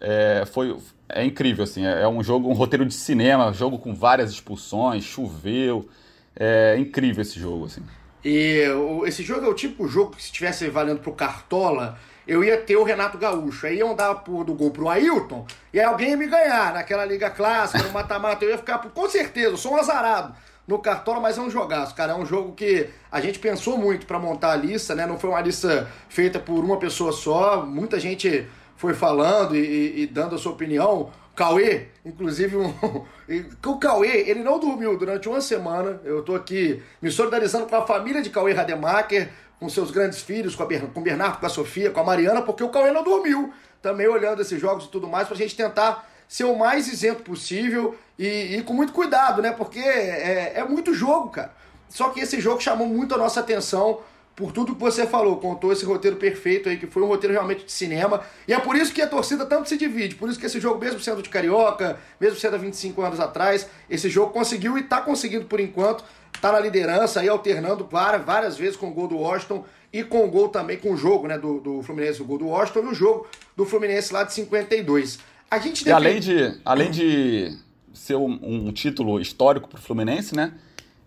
é, 0.00 0.44
foi, 0.46 0.74
é 1.06 1.22
incrível, 1.22 1.64
assim. 1.64 1.84
É, 1.84 2.00
é 2.00 2.08
um 2.08 2.24
jogo, 2.24 2.48
um 2.48 2.54
roteiro 2.54 2.86
de 2.86 2.94
cinema, 2.94 3.52
jogo 3.52 3.78
com 3.78 3.94
várias 3.94 4.30
expulsões, 4.30 5.04
choveu. 5.04 5.86
É 6.34 6.78
incrível 6.78 7.20
esse 7.20 7.38
jogo, 7.38 7.66
assim. 7.66 7.82
E 8.30 8.60
esse 9.06 9.22
jogo 9.22 9.46
é 9.46 9.48
o 9.48 9.54
tipo 9.54 9.86
de 9.86 9.92
jogo 9.94 10.10
que 10.10 10.20
se 10.20 10.26
estivesse 10.26 10.68
valendo 10.68 11.00
pro 11.00 11.12
Cartola, 11.12 11.98
eu 12.26 12.44
ia 12.44 12.58
ter 12.58 12.76
o 12.76 12.84
Renato 12.84 13.16
Gaúcho. 13.16 13.66
Aí 13.66 13.78
iam 13.78 13.94
dar 13.94 14.12
do 14.12 14.52
gol 14.52 14.70
pro 14.70 14.90
Ailton 14.90 15.46
e 15.72 15.80
aí 15.80 15.86
alguém 15.86 16.10
ia 16.10 16.16
me 16.18 16.26
ganhar 16.26 16.74
naquela 16.74 17.06
liga 17.06 17.30
clássica, 17.30 17.82
no 17.82 17.90
mata-mata. 17.90 18.44
Eu 18.44 18.50
ia 18.50 18.58
ficar, 18.58 18.80
com 18.80 19.08
certeza, 19.08 19.48
eu 19.48 19.56
sou 19.56 19.72
um 19.72 19.76
azarado 19.78 20.34
no 20.66 20.78
Cartola, 20.78 21.20
mas 21.20 21.38
é 21.38 21.40
um 21.40 21.48
jogaço, 21.48 21.94
cara. 21.94 22.12
É 22.12 22.14
um 22.14 22.26
jogo 22.26 22.52
que 22.52 22.90
a 23.10 23.18
gente 23.18 23.38
pensou 23.38 23.78
muito 23.78 24.04
para 24.04 24.18
montar 24.18 24.52
a 24.52 24.56
lista, 24.56 24.94
né? 24.94 25.06
Não 25.06 25.18
foi 25.18 25.30
uma 25.30 25.40
lista 25.40 25.90
feita 26.10 26.38
por 26.38 26.62
uma 26.62 26.76
pessoa 26.76 27.12
só. 27.12 27.64
Muita 27.64 27.98
gente 27.98 28.46
foi 28.76 28.92
falando 28.92 29.56
e, 29.56 30.02
e 30.02 30.06
dando 30.06 30.34
a 30.34 30.38
sua 30.38 30.52
opinião. 30.52 31.10
Cauê, 31.38 31.86
inclusive, 32.04 32.56
um, 32.56 32.74
o 33.64 33.78
Cauê, 33.78 34.24
ele 34.28 34.42
não 34.42 34.58
dormiu 34.58 34.98
durante 34.98 35.28
uma 35.28 35.40
semana. 35.40 36.00
Eu 36.02 36.18
estou 36.18 36.34
aqui 36.34 36.82
me 37.00 37.12
solidarizando 37.12 37.66
com 37.66 37.76
a 37.76 37.86
família 37.86 38.20
de 38.20 38.28
Cauê 38.28 38.52
Rademacher, 38.52 39.30
com 39.60 39.68
seus 39.68 39.92
grandes 39.92 40.20
filhos, 40.20 40.56
com, 40.56 40.64
a, 40.64 40.66
com 40.66 40.98
o 40.98 41.02
Bernardo, 41.02 41.38
com 41.38 41.46
a 41.46 41.48
Sofia, 41.48 41.92
com 41.92 42.00
a 42.00 42.04
Mariana, 42.04 42.42
porque 42.42 42.64
o 42.64 42.68
Cauê 42.70 42.90
não 42.90 43.04
dormiu. 43.04 43.52
Também 43.80 44.08
olhando 44.08 44.42
esses 44.42 44.60
jogos 44.60 44.86
e 44.86 44.88
tudo 44.88 45.06
mais, 45.06 45.28
para 45.28 45.36
a 45.36 45.38
gente 45.38 45.54
tentar 45.54 46.10
ser 46.26 46.42
o 46.42 46.58
mais 46.58 46.88
isento 46.88 47.22
possível 47.22 47.96
e, 48.18 48.56
e 48.56 48.62
com 48.64 48.72
muito 48.72 48.92
cuidado, 48.92 49.40
né? 49.40 49.52
Porque 49.52 49.78
é, 49.78 50.54
é 50.56 50.64
muito 50.64 50.92
jogo, 50.92 51.28
cara. 51.28 51.54
Só 51.88 52.08
que 52.08 52.18
esse 52.18 52.40
jogo 52.40 52.60
chamou 52.60 52.88
muito 52.88 53.14
a 53.14 53.18
nossa 53.18 53.38
atenção 53.38 54.00
por 54.38 54.52
tudo 54.52 54.72
que 54.72 54.80
você 54.80 55.04
falou, 55.04 55.36
contou 55.38 55.72
esse 55.72 55.84
roteiro 55.84 56.16
perfeito 56.16 56.68
aí, 56.68 56.76
que 56.76 56.86
foi 56.86 57.02
um 57.02 57.06
roteiro 57.06 57.32
realmente 57.32 57.64
de 57.64 57.72
cinema. 57.72 58.22
E 58.46 58.52
é 58.52 58.60
por 58.60 58.76
isso 58.76 58.94
que 58.94 59.02
a 59.02 59.06
torcida 59.08 59.44
tanto 59.44 59.68
se 59.68 59.76
divide, 59.76 60.14
por 60.14 60.30
isso 60.30 60.38
que 60.38 60.46
esse 60.46 60.60
jogo, 60.60 60.78
mesmo 60.78 61.00
sendo 61.00 61.20
de 61.20 61.28
carioca, 61.28 61.98
mesmo 62.20 62.38
sendo 62.38 62.54
há 62.54 62.58
25 62.58 63.02
anos 63.02 63.18
atrás, 63.18 63.68
esse 63.90 64.08
jogo 64.08 64.32
conseguiu 64.32 64.78
e 64.78 64.82
está 64.82 65.00
conseguindo 65.00 65.46
por 65.46 65.58
enquanto 65.58 66.04
tá 66.40 66.52
na 66.52 66.60
liderança 66.60 67.18
aí, 67.18 67.28
alternando 67.28 67.84
várias, 67.90 68.24
várias 68.24 68.56
vezes 68.56 68.76
com 68.76 68.86
o 68.86 68.94
gol 68.94 69.08
do 69.08 69.16
Washington 69.16 69.64
e 69.92 70.04
com 70.04 70.24
o 70.24 70.30
gol 70.30 70.48
também, 70.50 70.76
com 70.76 70.92
o 70.92 70.96
jogo 70.96 71.26
né, 71.26 71.36
do, 71.36 71.58
do 71.58 71.82
Fluminense, 71.82 72.22
o 72.22 72.24
gol 72.24 72.38
do 72.38 72.46
Washington 72.46 72.78
e 72.78 72.86
o 72.86 72.94
jogo 72.94 73.26
do 73.56 73.66
Fluminense 73.66 74.12
lá 74.12 74.22
de 74.22 74.34
52. 74.34 75.18
A 75.50 75.58
gente 75.58 75.84
e 75.84 75.90
além 75.90 76.20
de, 76.20 76.60
além 76.64 76.92
de 76.92 77.58
ser 77.92 78.14
um, 78.14 78.38
um 78.40 78.72
título 78.72 79.20
histórico 79.20 79.68
para 79.68 79.80
o 79.80 79.82
Fluminense, 79.82 80.36
né? 80.36 80.52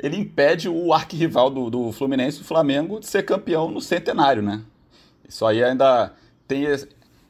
Ele 0.02 0.18
impede 0.18 0.68
o 0.68 0.94
arquirrival 0.94 1.50
do, 1.50 1.70
do 1.70 1.92
Fluminense, 1.92 2.42
o 2.42 2.44
Flamengo, 2.44 3.00
de 3.00 3.06
ser 3.06 3.24
campeão 3.24 3.70
no 3.70 3.80
centenário, 3.80 4.42
né? 4.42 4.62
Isso 5.28 5.46
aí 5.46 5.64
ainda 5.64 6.12
tem 6.48 6.66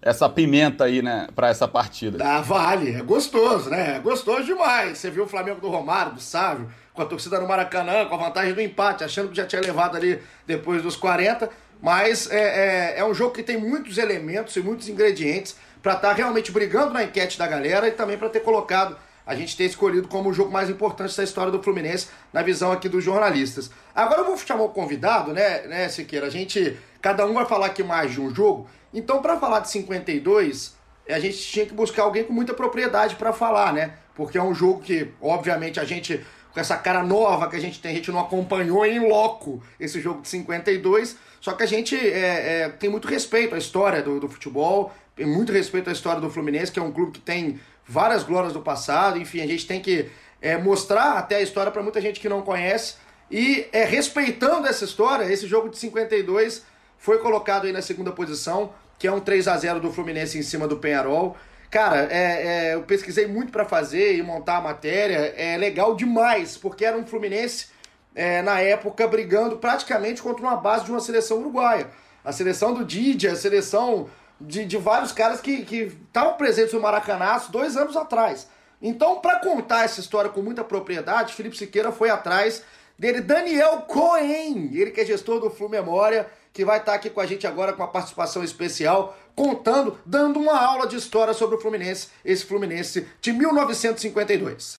essa 0.01 0.27
pimenta 0.27 0.85
aí, 0.85 1.01
né, 1.01 1.27
para 1.35 1.49
essa 1.49 1.67
partida. 1.67 2.23
Ah, 2.25 2.41
vale, 2.41 2.95
é 2.95 3.01
gostoso, 3.01 3.69
né? 3.69 3.97
É 3.97 3.99
gostoso 3.99 4.45
demais. 4.45 4.97
Você 4.97 5.11
viu 5.11 5.25
o 5.25 5.27
Flamengo 5.27 5.61
do 5.61 5.69
Romário, 5.69 6.13
do 6.13 6.21
Sávio, 6.21 6.69
com 6.93 7.01
a 7.01 7.05
torcida 7.05 7.39
no 7.39 7.47
Maracanã, 7.47 8.05
com 8.05 8.15
a 8.15 8.17
vantagem 8.17 8.53
do 8.53 8.61
empate, 8.61 9.03
achando 9.03 9.29
que 9.29 9.37
já 9.37 9.45
tinha 9.45 9.61
levado 9.61 9.95
ali 9.95 10.19
depois 10.47 10.81
dos 10.81 10.95
40. 10.95 11.49
Mas 11.81 12.29
é, 12.31 12.95
é, 12.95 12.99
é 12.99 13.05
um 13.05 13.13
jogo 13.13 13.33
que 13.33 13.43
tem 13.43 13.57
muitos 13.57 13.97
elementos 13.97 14.55
e 14.55 14.61
muitos 14.61 14.89
ingredientes 14.89 15.55
para 15.81 15.93
estar 15.93 16.09
tá 16.09 16.13
realmente 16.13 16.51
brigando 16.51 16.93
na 16.93 17.03
enquete 17.03 17.37
da 17.37 17.47
galera 17.47 17.87
e 17.87 17.91
também 17.91 18.17
para 18.17 18.29
ter 18.29 18.41
colocado, 18.41 18.95
a 19.25 19.35
gente 19.35 19.55
ter 19.55 19.65
escolhido 19.65 20.07
como 20.07 20.29
o 20.29 20.33
jogo 20.33 20.51
mais 20.51 20.69
importante 20.69 21.15
da 21.15 21.23
história 21.23 21.51
do 21.51 21.61
Fluminense, 21.61 22.07
na 22.33 22.41
visão 22.41 22.71
aqui 22.71 22.89
dos 22.89 23.03
jornalistas. 23.03 23.71
Agora 23.93 24.21
eu 24.21 24.25
vou 24.25 24.37
chamar 24.37 24.63
o 24.63 24.69
convidado, 24.69 25.33
né, 25.33 25.61
né, 25.67 25.89
Siqueira? 25.89 26.27
A 26.27 26.29
gente, 26.29 26.77
cada 27.01 27.25
um 27.25 27.33
vai 27.33 27.45
falar 27.45 27.67
aqui 27.67 27.83
mais 27.83 28.11
de 28.11 28.21
um 28.21 28.33
jogo. 28.33 28.67
Então, 28.93 29.21
para 29.21 29.39
falar 29.39 29.59
de 29.59 29.69
52, 29.69 30.75
a 31.09 31.19
gente 31.19 31.37
tinha 31.37 31.65
que 31.65 31.73
buscar 31.73 32.03
alguém 32.03 32.23
com 32.23 32.33
muita 32.33 32.53
propriedade 32.53 33.15
para 33.15 33.31
falar, 33.31 33.73
né? 33.73 33.93
Porque 34.15 34.37
é 34.37 34.43
um 34.43 34.53
jogo 34.53 34.81
que, 34.81 35.09
obviamente, 35.21 35.79
a 35.79 35.85
gente 35.85 36.25
com 36.53 36.59
essa 36.59 36.77
cara 36.77 37.03
nova 37.03 37.49
que 37.49 37.55
a 37.55 37.59
gente 37.59 37.79
tem, 37.79 37.91
a 37.91 37.95
gente 37.95 38.11
não 38.11 38.19
acompanhou 38.19 38.85
em 38.85 38.99
loco 38.99 39.63
esse 39.79 40.01
jogo 40.01 40.21
de 40.21 40.27
52, 40.27 41.17
só 41.39 41.53
que 41.53 41.63
a 41.63 41.65
gente 41.65 41.95
é, 41.95 42.63
é, 42.63 42.69
tem 42.69 42.89
muito 42.89 43.07
respeito 43.07 43.55
à 43.55 43.57
história 43.57 44.01
do, 44.01 44.19
do 44.19 44.27
futebol, 44.27 44.93
tem 45.15 45.25
muito 45.25 45.51
respeito 45.51 45.89
à 45.89 45.93
história 45.93 46.19
do 46.19 46.29
Fluminense, 46.29 46.71
que 46.71 46.79
é 46.79 46.81
um 46.81 46.91
clube 46.91 47.13
que 47.13 47.21
tem 47.21 47.59
várias 47.91 48.23
glórias 48.23 48.53
do 48.53 48.61
passado, 48.61 49.17
enfim, 49.17 49.41
a 49.41 49.47
gente 49.47 49.67
tem 49.67 49.81
que 49.81 50.09
é, 50.41 50.57
mostrar 50.57 51.17
até 51.17 51.35
a 51.35 51.41
história 51.41 51.71
para 51.71 51.83
muita 51.83 51.99
gente 51.99 52.19
que 52.19 52.29
não 52.29 52.41
conhece, 52.41 52.95
e 53.29 53.67
é, 53.71 53.83
respeitando 53.83 54.67
essa 54.67 54.85
história, 54.85 55.25
esse 55.31 55.47
jogo 55.47 55.69
de 55.69 55.77
52 55.77 56.65
foi 56.97 57.17
colocado 57.17 57.65
aí 57.65 57.73
na 57.73 57.81
segunda 57.81 58.11
posição, 58.11 58.73
que 58.97 59.07
é 59.07 59.11
um 59.11 59.19
3 59.19 59.47
a 59.47 59.57
0 59.57 59.79
do 59.79 59.91
Fluminense 59.91 60.37
em 60.37 60.43
cima 60.43 60.67
do 60.67 60.77
Penharol, 60.77 61.35
Cara, 61.71 62.09
é, 62.11 62.71
é, 62.71 62.73
eu 62.73 62.83
pesquisei 62.83 63.25
muito 63.25 63.49
para 63.49 63.63
fazer 63.63 64.17
e 64.17 64.21
montar 64.21 64.57
a 64.57 64.61
matéria. 64.61 65.33
É 65.37 65.55
legal 65.55 65.95
demais, 65.95 66.57
porque 66.57 66.83
era 66.83 66.97
um 66.97 67.05
Fluminense 67.05 67.67
é, 68.13 68.41
na 68.41 68.59
época 68.59 69.07
brigando 69.07 69.55
praticamente 69.55 70.21
contra 70.21 70.45
uma 70.45 70.57
base 70.57 70.83
de 70.83 70.91
uma 70.91 70.99
seleção 70.99 71.39
uruguaia. 71.39 71.87
A 72.25 72.33
seleção 72.33 72.73
do 72.73 72.83
Didi, 72.83 73.25
a 73.25 73.37
seleção 73.37 74.09
de, 74.41 74.65
de 74.65 74.77
vários 74.77 75.11
caras 75.11 75.41
que 75.41 75.51
estavam 75.51 76.33
presentes 76.33 76.73
no 76.73 76.81
Maracanaço 76.81 77.51
dois 77.51 77.77
anos 77.77 77.95
atrás. 77.95 78.47
Então, 78.81 79.19
para 79.19 79.39
contar 79.39 79.85
essa 79.85 79.99
história 79.99 80.29
com 80.29 80.41
muita 80.41 80.63
propriedade, 80.63 81.33
Felipe 81.33 81.57
Siqueira 81.57 81.91
foi 81.91 82.09
atrás 82.09 82.63
dele, 82.97 83.21
Daniel 83.21 83.81
Cohen, 83.81 84.71
ele 84.73 84.91
que 84.91 85.01
é 85.01 85.05
gestor 85.05 85.39
do 85.39 85.49
Flu 85.49 85.69
Memória 85.69 86.27
que 86.53 86.65
vai 86.65 86.79
estar 86.79 86.93
aqui 86.93 87.09
com 87.09 87.21
a 87.21 87.25
gente 87.25 87.47
agora 87.47 87.73
com 87.73 87.81
uma 87.81 87.91
participação 87.91 88.43
especial, 88.43 89.17
contando, 89.35 89.97
dando 90.05 90.39
uma 90.39 90.59
aula 90.59 90.87
de 90.87 90.95
história 90.95 91.33
sobre 91.33 91.55
o 91.55 91.59
Fluminense, 91.59 92.09
esse 92.25 92.45
Fluminense 92.45 93.07
de 93.21 93.31
1952. 93.31 94.73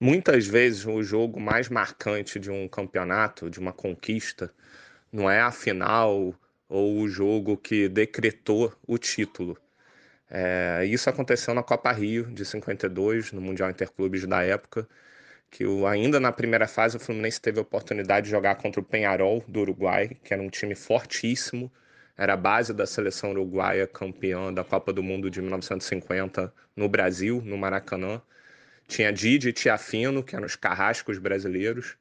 Muitas 0.00 0.46
vezes 0.46 0.84
o 0.84 1.02
jogo 1.02 1.40
mais 1.40 1.68
marcante 1.68 2.38
de 2.38 2.50
um 2.50 2.68
campeonato, 2.68 3.50
de 3.50 3.58
uma 3.58 3.72
conquista, 3.72 4.52
não 5.12 5.30
é 5.30 5.40
a 5.40 5.50
final 5.50 6.34
ou 6.68 7.00
o 7.00 7.08
jogo 7.08 7.56
que 7.56 7.88
decretou 7.88 8.72
o 8.86 8.98
título. 8.98 9.56
É, 10.30 10.84
isso 10.86 11.08
aconteceu 11.08 11.54
na 11.54 11.62
Copa 11.62 11.92
Rio 11.92 12.24
de 12.26 12.44
52, 12.44 13.32
no 13.32 13.40
Mundial 13.40 13.70
Interclubes 13.70 14.26
da 14.26 14.42
época, 14.42 14.88
que 15.50 15.64
o, 15.64 15.86
ainda 15.86 16.18
na 16.20 16.32
primeira 16.32 16.66
fase 16.66 16.96
o 16.96 17.00
Fluminense 17.00 17.40
teve 17.40 17.58
a 17.58 17.62
oportunidade 17.62 18.26
de 18.26 18.30
jogar 18.32 18.56
contra 18.56 18.80
o 18.80 18.84
Penharol 18.84 19.44
do 19.46 19.60
Uruguai, 19.60 20.10
que 20.24 20.34
era 20.34 20.42
um 20.42 20.48
time 20.50 20.74
fortíssimo, 20.74 21.70
era 22.16 22.32
a 22.34 22.36
base 22.36 22.72
da 22.72 22.86
seleção 22.86 23.30
uruguaia 23.30 23.86
campeã 23.86 24.52
da 24.52 24.64
Copa 24.64 24.92
do 24.92 25.02
Mundo 25.02 25.30
de 25.30 25.40
1950 25.40 26.52
no 26.74 26.88
Brasil, 26.88 27.42
no 27.44 27.58
Maracanã. 27.58 28.22
Tinha 28.88 29.12
Didi 29.12 29.50
e 29.50 29.52
Tiafino, 29.52 30.22
que 30.22 30.34
eram 30.34 30.46
os 30.46 30.56
carrascos 30.56 31.18
brasileiros, 31.18 31.96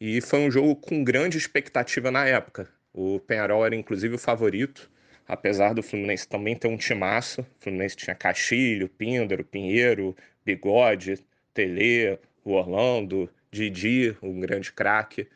e 0.00 0.20
foi 0.20 0.40
um 0.40 0.50
jogo 0.50 0.76
com 0.76 1.02
grande 1.04 1.38
expectativa 1.38 2.10
na 2.10 2.26
época. 2.26 2.68
O 2.96 3.20
Penharol 3.20 3.66
era 3.66 3.76
inclusive 3.76 4.14
o 4.14 4.18
favorito, 4.18 4.90
apesar 5.28 5.74
do 5.74 5.82
Fluminense 5.82 6.26
também 6.26 6.56
ter 6.56 6.66
um 6.66 6.78
timaço. 6.78 7.42
O 7.42 7.46
Fluminense 7.60 7.94
tinha 7.94 8.16
Castilho, 8.16 8.88
Píndaro, 8.88 9.44
Pinheiro, 9.44 10.16
Bigode, 10.42 11.22
Tele, 11.52 12.18
o 12.42 12.52
Orlando, 12.52 13.28
Didi, 13.50 14.16
um 14.22 14.40
grande 14.40 14.72
craque. 14.72 15.28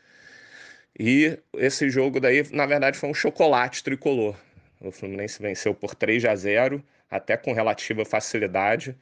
E 0.99 1.39
esse 1.55 1.91
jogo 1.91 2.19
daí, 2.19 2.43
na 2.51 2.65
verdade, 2.65 2.97
foi 2.97 3.11
um 3.11 3.15
chocolate 3.15 3.85
tricolor. 3.85 4.35
O 4.81 4.91
Fluminense 4.91 5.43
venceu 5.43 5.75
por 5.75 5.95
3 5.95 6.25
a 6.25 6.35
0, 6.35 6.83
até 7.11 7.37
com 7.37 7.53
relativa 7.53 8.07
facilidade. 8.07 8.97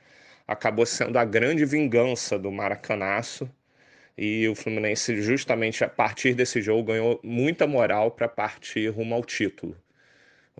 Acabou 0.49 0.85
sendo 0.85 1.17
a 1.17 1.25
grande 1.25 1.65
vingança 1.65 2.37
do 2.37 2.51
Maracanaço. 2.51 3.49
E 4.21 4.49
o 4.49 4.55
Fluminense, 4.57 5.23
justamente 5.23 5.85
a 5.85 5.89
partir 5.89 6.35
desse 6.35 6.61
jogo, 6.61 6.89
ganhou 6.89 7.21
muita 7.23 7.69
moral 7.69 8.11
para 8.11 8.27
partir 8.27 8.89
rumo 8.89 9.15
ao 9.15 9.25
título. 9.25 9.77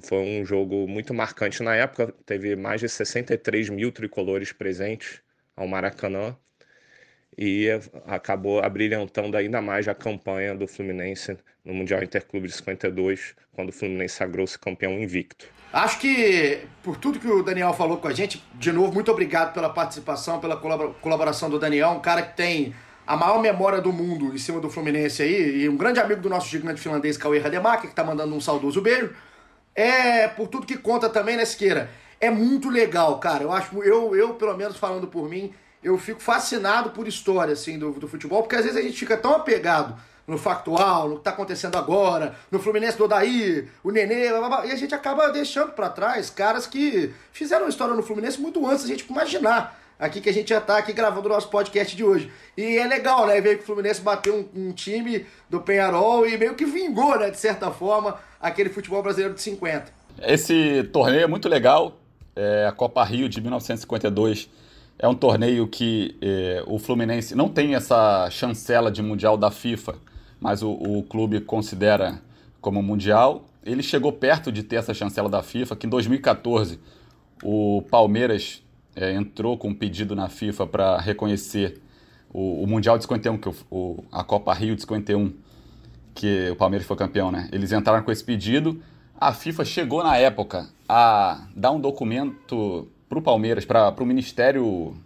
Foi 0.01 0.19
um 0.19 0.45
jogo 0.47 0.87
muito 0.87 1.13
marcante 1.13 1.61
na 1.61 1.75
época, 1.75 2.15
teve 2.25 2.55
mais 2.55 2.81
de 2.81 2.89
63 2.89 3.69
mil 3.69 3.91
tricolores 3.91 4.53
presentes 4.53 5.21
ao 5.57 5.67
Maracanã 5.67 6.37
e 7.37 7.67
acabou 8.07 8.61
abrilhantando 8.61 9.37
ainda 9.37 9.61
mais 9.61 9.89
a 9.89 9.95
campanha 9.95 10.55
do 10.55 10.69
Fluminense 10.69 11.37
no 11.65 11.75
Mundial 11.75 12.05
Interclube 12.05 12.47
de 12.47 12.55
52, 12.55 13.35
quando 13.53 13.71
o 13.71 13.73
Fluminense 13.73 14.15
sagrou-se 14.15 14.57
campeão 14.57 14.93
invicto. 15.01 15.49
Acho 15.73 15.99
que, 15.99 16.61
por 16.81 16.97
tudo 16.97 17.19
que 17.19 17.27
o 17.27 17.43
Daniel 17.43 17.75
falou 17.75 17.99
com 17.99 18.07
a 18.07 18.15
gente, 18.15 18.41
de 18.55 18.71
novo, 18.71 18.93
muito 18.93 19.11
obrigado 19.11 19.53
pela 19.53 19.69
participação, 19.69 20.39
pela 20.39 20.57
colaboração 20.57 21.51
do 21.51 21.59
Daniel, 21.59 21.91
um 21.91 22.01
cara 22.01 22.23
que 22.23 22.37
tem 22.37 22.73
a 23.09 23.17
maior 23.17 23.41
memória 23.41 23.81
do 23.81 23.91
mundo 23.91 24.35
em 24.35 24.39
cima 24.39 24.61
do 24.61 24.69
Fluminense 24.69 25.23
aí, 25.23 25.63
e 25.63 25.69
um 25.69 25.79
grande 25.79 25.99
amigo 25.99 26.21
do 26.21 26.29
nosso 26.29 26.47
gigante 26.47 26.79
finlandês, 26.79 27.17
Cauê 27.17 27.39
Rademacher, 27.39 27.81
que 27.81 27.87
está 27.87 28.05
mandando 28.05 28.35
um 28.35 28.41
saudoso 28.41 28.83
beijo. 28.83 29.15
É, 29.75 30.29
por 30.29 30.47
tudo 30.47 30.67
que 30.67 30.77
conta 30.77 31.09
também, 31.09 31.35
né, 31.35 31.47
Siqueira? 31.47 31.89
É 32.21 32.29
muito 32.29 32.69
legal, 32.69 33.19
cara. 33.19 33.45
Eu 33.45 33.51
acho, 33.51 33.83
eu, 33.83 34.15
eu 34.15 34.35
pelo 34.35 34.55
menos 34.55 34.77
falando 34.77 35.07
por 35.07 35.27
mim, 35.27 35.55
eu 35.83 35.97
fico 35.97 36.21
fascinado 36.21 36.91
por 36.91 37.09
história 37.09 37.55
assim 37.55 37.79
do, 37.79 37.93
do 37.93 38.07
futebol, 38.07 38.43
porque 38.43 38.57
às 38.57 38.65
vezes 38.65 38.79
a 38.79 38.83
gente 38.83 38.99
fica 38.99 39.17
tão 39.17 39.33
apegado 39.33 39.99
no 40.27 40.37
factual, 40.37 41.09
no 41.09 41.15
que 41.15 41.21
está 41.23 41.31
acontecendo 41.31 41.79
agora, 41.79 42.37
no 42.51 42.59
Fluminense 42.59 42.99
do 42.99 43.05
Odaí, 43.05 43.67
o 43.83 43.91
Nenê, 43.91 44.29
blá, 44.29 44.39
blá, 44.41 44.49
blá, 44.49 44.67
e 44.67 44.73
a 44.73 44.77
gente 44.77 44.95
acaba 44.95 45.29
deixando 45.29 45.73
para 45.73 45.89
trás 45.89 46.29
caras 46.29 46.67
que 46.67 47.15
fizeram 47.33 47.69
história 47.69 47.95
no 47.95 48.03
Fluminense 48.03 48.39
muito 48.39 48.67
antes 48.67 48.83
da 48.83 48.89
gente 48.91 49.11
imaginar 49.11 49.88
aqui 49.99 50.21
que 50.21 50.29
a 50.29 50.33
gente 50.33 50.51
já 50.51 50.59
está 50.59 50.79
aqui 50.79 50.93
gravando 50.93 51.27
o 51.27 51.33
nosso 51.33 51.49
podcast 51.49 51.97
de 51.97 52.05
hoje. 52.05 52.31
E 52.57 52.79
é 52.79 52.87
legal, 52.87 53.27
né, 53.27 53.41
ver 53.41 53.57
que 53.57 53.63
o 53.63 53.67
Fluminense 53.67 54.01
bateu 54.01 54.35
um, 54.55 54.69
um, 54.69 54.73
time 54.73 55.27
do 55.51 55.61
Penharol 55.61 56.27
e 56.27 56.37
meio 56.37 56.55
que 56.55 56.65
vingou, 56.65 57.19
né, 57.19 57.31
de 57.31 57.39
certa 57.39 57.71
forma, 57.71 58.19
aquele 58.41 58.69
futebol 58.69 59.03
brasileiro 59.03 59.35
de 59.35 59.41
50. 59.41 59.93
Esse 60.23 60.85
torneio 60.93 61.25
é 61.25 61.27
muito 61.27 61.49
legal, 61.49 61.99
é 62.35 62.67
a 62.67 62.73
Copa 62.73 63.03
Rio 63.05 63.29
de 63.29 63.41
1952 63.41 64.49
é 64.99 65.07
um 65.07 65.15
torneio 65.15 65.67
que 65.69 66.17
eh, 66.21 66.63
o 66.67 66.79
Fluminense 66.79 67.35
não 67.35 67.49
tem 67.49 67.75
essa 67.77 68.29
chancela 68.31 68.91
de 68.91 69.01
mundial 69.01 69.37
da 69.37 69.51
FIFA, 69.51 69.95
mas 70.41 70.61
o, 70.61 70.73
o, 70.73 71.05
clube 71.05 71.41
considera 71.41 72.21
como 72.61 72.83
mundial. 72.83 73.45
Ele 73.65 73.83
chegou 73.83 74.13
perto 74.13 74.51
de 74.51 74.65
ter 74.65 74.77
essa 74.77 74.93
chancela 74.93 75.29
da 75.29 75.41
FIFA, 75.41 75.77
que 75.77 75.87
em 75.87 75.91
2014 75.91 76.81
o 77.45 77.83
Palmeiras 77.89 78.63
eh, 78.99 79.13
entrou 79.13 79.57
com 79.57 79.69
um 79.69 79.75
pedido 79.75 80.17
na 80.17 80.29
FIFA 80.29 80.67
para 80.67 80.99
reconhecer 80.99 81.81
o, 82.33 82.63
o, 82.63 82.67
Mundial 82.67 82.99
de 82.99 83.05
51, 83.05 83.39
que 83.39 83.49
o, 83.71 84.05
a 84.11 84.25
Copa 84.25 84.53
Rio 84.53 84.75
de 84.75 84.83
51, 84.83 85.33
que 86.15 86.51
o 86.51 86.57
Palmeiras 86.57 86.87
foi 86.87 86.97
campeão, 86.97 87.31
né? 87.31 87.49
Eles 87.53 87.71
entraram 87.71 88.03
com 88.03 88.11
esse 88.11 88.25
pedido. 88.25 88.83
A 89.19 89.33
FIFA 89.33 89.65
chegou 89.65 90.03
na 90.03 90.17
época 90.17 90.69
a 90.89 91.47
dar 91.55 91.71
um 91.71 91.81
documento 91.81 92.89
para 93.09 93.19
o 93.19 93.23
Palmeiras, 93.23 93.65
para 93.65 93.95
o 94.03 94.07
Ministério 94.07 94.97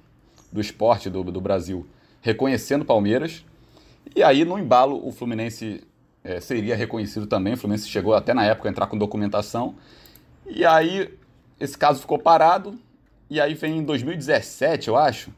do 0.51 0.61
Esporte 0.61 1.11
do, 1.11 1.23
do 1.25 1.41
Brasil, 1.41 1.87
reconhecendo 2.21 2.83
o 2.83 2.85
Palmeiras. 2.87 3.45
E 4.17 4.23
aí, 4.23 4.45
no 4.45 4.59
embalo, 4.59 5.07
o 5.07 5.13
Fluminense 5.13 5.83
é, 6.25 6.41
seria 6.41 6.75
reconhecido 6.75 7.27
também. 7.27 7.55
O 7.55 7.57
Fluminense 7.57 7.89
chegou 7.89 8.15
até 8.15 8.33
na 8.33 8.45
época 8.45 8.69
a 8.69 8.71
entrar 8.71 8.87
com 8.87 8.97
documentação. 8.97 9.75
E 10.47 10.65
aí, 10.65 11.13
esse 11.61 11.77
caso 11.77 12.01
ficou 12.01 12.19
parado. 12.19 12.79
E 13.33 13.41
aí 13.41 13.55
vem 13.55 13.79
em 13.79 13.83
2017, 13.83 14.89
eu 14.89 14.97
acho, 14.99 15.33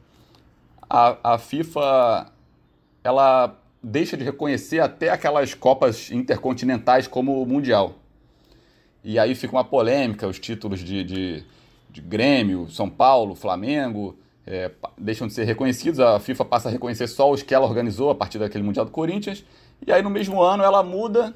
a, 0.91 1.35
a 1.35 1.39
FIFA 1.39 2.27
ela 3.05 3.57
deixa 3.81 4.17
de 4.17 4.25
reconhecer 4.25 4.81
até 4.81 5.11
aquelas 5.11 5.55
Copas 5.55 6.11
intercontinentais 6.11 7.07
como 7.07 7.41
o 7.41 7.47
Mundial. 7.47 7.95
E 9.05 9.17
aí 9.17 9.37
fica 9.37 9.55
uma 9.55 9.63
polêmica, 9.63 10.27
os 10.27 10.41
títulos 10.41 10.81
de, 10.81 11.05
de, 11.05 11.45
de 11.89 12.01
Grêmio, 12.01 12.69
São 12.69 12.91
Paulo, 12.91 13.37
Flamengo, 13.37 14.19
é, 14.45 14.73
deixam 14.99 15.29
de 15.29 15.33
ser 15.33 15.45
reconhecidos, 15.45 16.01
a 16.01 16.19
FIFA 16.19 16.45
passa 16.47 16.71
a 16.71 16.73
reconhecer 16.73 17.07
só 17.07 17.31
os 17.31 17.45
que 17.45 17.55
ela 17.55 17.65
organizou 17.65 18.11
a 18.11 18.15
partir 18.17 18.41
daquele 18.41 18.65
Mundial 18.65 18.87
do 18.87 18.91
Corinthians, 18.91 19.45
e 19.87 19.93
aí 19.93 20.03
no 20.03 20.11
mesmo 20.11 20.43
ano 20.43 20.65
ela 20.65 20.83
muda 20.83 21.33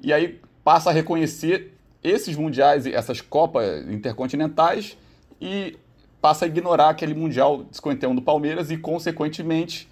e 0.00 0.12
aí 0.12 0.40
passa 0.62 0.90
a 0.90 0.92
reconhecer 0.92 1.76
esses 2.04 2.36
mundiais, 2.36 2.86
essas 2.86 3.20
Copas 3.20 3.84
intercontinentais 3.88 4.96
e 5.40 5.76
passa 6.20 6.44
a 6.44 6.48
ignorar 6.48 6.90
aquele 6.90 7.14
Mundial 7.14 7.64
de 7.70 7.76
51 7.76 8.14
do 8.14 8.22
Palmeiras 8.22 8.70
e, 8.70 8.76
consequentemente, 8.76 9.88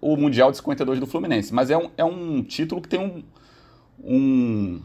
o 0.00 0.16
Mundial 0.16 0.50
de 0.50 0.58
52 0.58 1.00
do 1.00 1.06
Fluminense. 1.06 1.52
Mas 1.52 1.70
é 1.70 1.76
um, 1.76 1.90
é 1.96 2.04
um 2.04 2.42
título 2.42 2.80
que 2.80 2.88
tem 2.88 3.00
um, 3.00 3.22
um, 4.04 4.80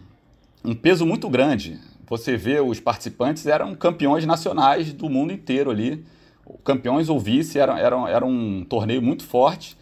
um 0.64 0.76
peso 0.76 1.06
muito 1.06 1.30
grande. 1.30 1.80
Você 2.08 2.36
vê, 2.36 2.60
os 2.60 2.80
participantes 2.80 3.46
eram 3.46 3.76
campeões 3.76 4.26
nacionais 4.26 4.92
do 4.92 5.10
mundo 5.10 5.32
inteiro 5.32 5.70
ali. 5.70 6.06
Campeões 6.64 7.10
ou 7.10 7.20
vice, 7.20 7.60
era, 7.60 7.80
era, 7.80 8.10
era 8.10 8.26
um 8.26 8.66
torneio 8.66 9.02
muito 9.02 9.24
forte. 9.24 9.78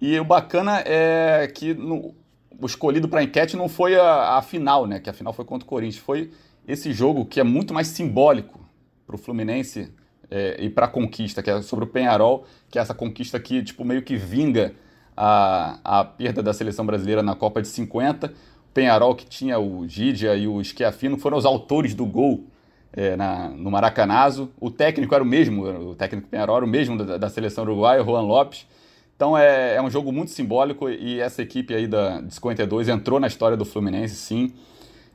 E 0.00 0.18
o 0.18 0.24
bacana 0.24 0.82
é 0.86 1.50
que 1.52 1.74
no, 1.74 2.14
o 2.60 2.66
escolhido 2.66 3.08
para 3.08 3.20
a 3.20 3.22
enquete 3.22 3.56
não 3.56 3.68
foi 3.68 3.96
a, 3.96 4.36
a, 4.36 4.42
final, 4.42 4.86
né? 4.86 4.98
Que 4.98 5.10
a 5.10 5.12
final 5.12 5.32
foi 5.32 5.44
contra 5.44 5.66
o 5.66 5.68
Corinthians. 5.68 6.02
Foi 6.02 6.30
esse 6.66 6.92
jogo 6.92 7.24
que 7.24 7.38
é 7.38 7.44
muito 7.44 7.74
mais 7.74 7.88
simbólico 7.88 8.67
para 9.08 9.16
o 9.16 9.18
Fluminense 9.18 9.90
é, 10.30 10.62
e 10.62 10.68
para 10.68 10.84
a 10.84 10.88
conquista, 10.88 11.42
que 11.42 11.50
é 11.50 11.62
sobre 11.62 11.86
o 11.86 11.88
Penharol, 11.88 12.44
que 12.70 12.78
é 12.78 12.82
essa 12.82 12.92
conquista 12.92 13.40
que 13.40 13.62
tipo, 13.62 13.84
meio 13.86 14.02
que 14.02 14.16
vinga 14.16 14.74
a, 15.16 15.78
a 15.82 16.04
perda 16.04 16.42
da 16.42 16.52
seleção 16.52 16.84
brasileira 16.84 17.22
na 17.22 17.34
Copa 17.34 17.62
de 17.62 17.68
50. 17.68 18.26
O 18.26 18.32
Penharol, 18.74 19.14
que 19.14 19.24
tinha 19.24 19.58
o 19.58 19.88
Gidia 19.88 20.36
e 20.36 20.46
o 20.46 20.62
Schiafino, 20.62 21.16
foram 21.16 21.38
os 21.38 21.46
autores 21.46 21.94
do 21.94 22.04
gol 22.04 22.44
é, 22.92 23.16
na, 23.16 23.48
no 23.48 23.70
Maracanazo. 23.70 24.50
O 24.60 24.70
técnico 24.70 25.14
era 25.14 25.24
o 25.24 25.26
mesmo, 25.26 25.64
o 25.64 25.94
técnico 25.94 26.28
Penharol 26.28 26.56
era 26.58 26.64
o 26.66 26.68
mesmo 26.68 26.98
da, 27.02 27.16
da 27.16 27.30
seleção 27.30 27.64
uruguaia, 27.64 28.04
Juan 28.04 28.20
Lopes. 28.20 28.66
Então 29.16 29.36
é, 29.36 29.76
é, 29.76 29.82
um 29.82 29.90
jogo 29.90 30.12
muito 30.12 30.30
simbólico 30.30 30.88
e 30.88 31.18
essa 31.18 31.42
equipe 31.42 31.74
aí 31.74 31.88
da, 31.88 32.20
de 32.20 32.32
52 32.32 32.88
entrou 32.88 33.18
na 33.18 33.26
história 33.26 33.56
do 33.56 33.64
Fluminense, 33.64 34.14
sim. 34.14 34.52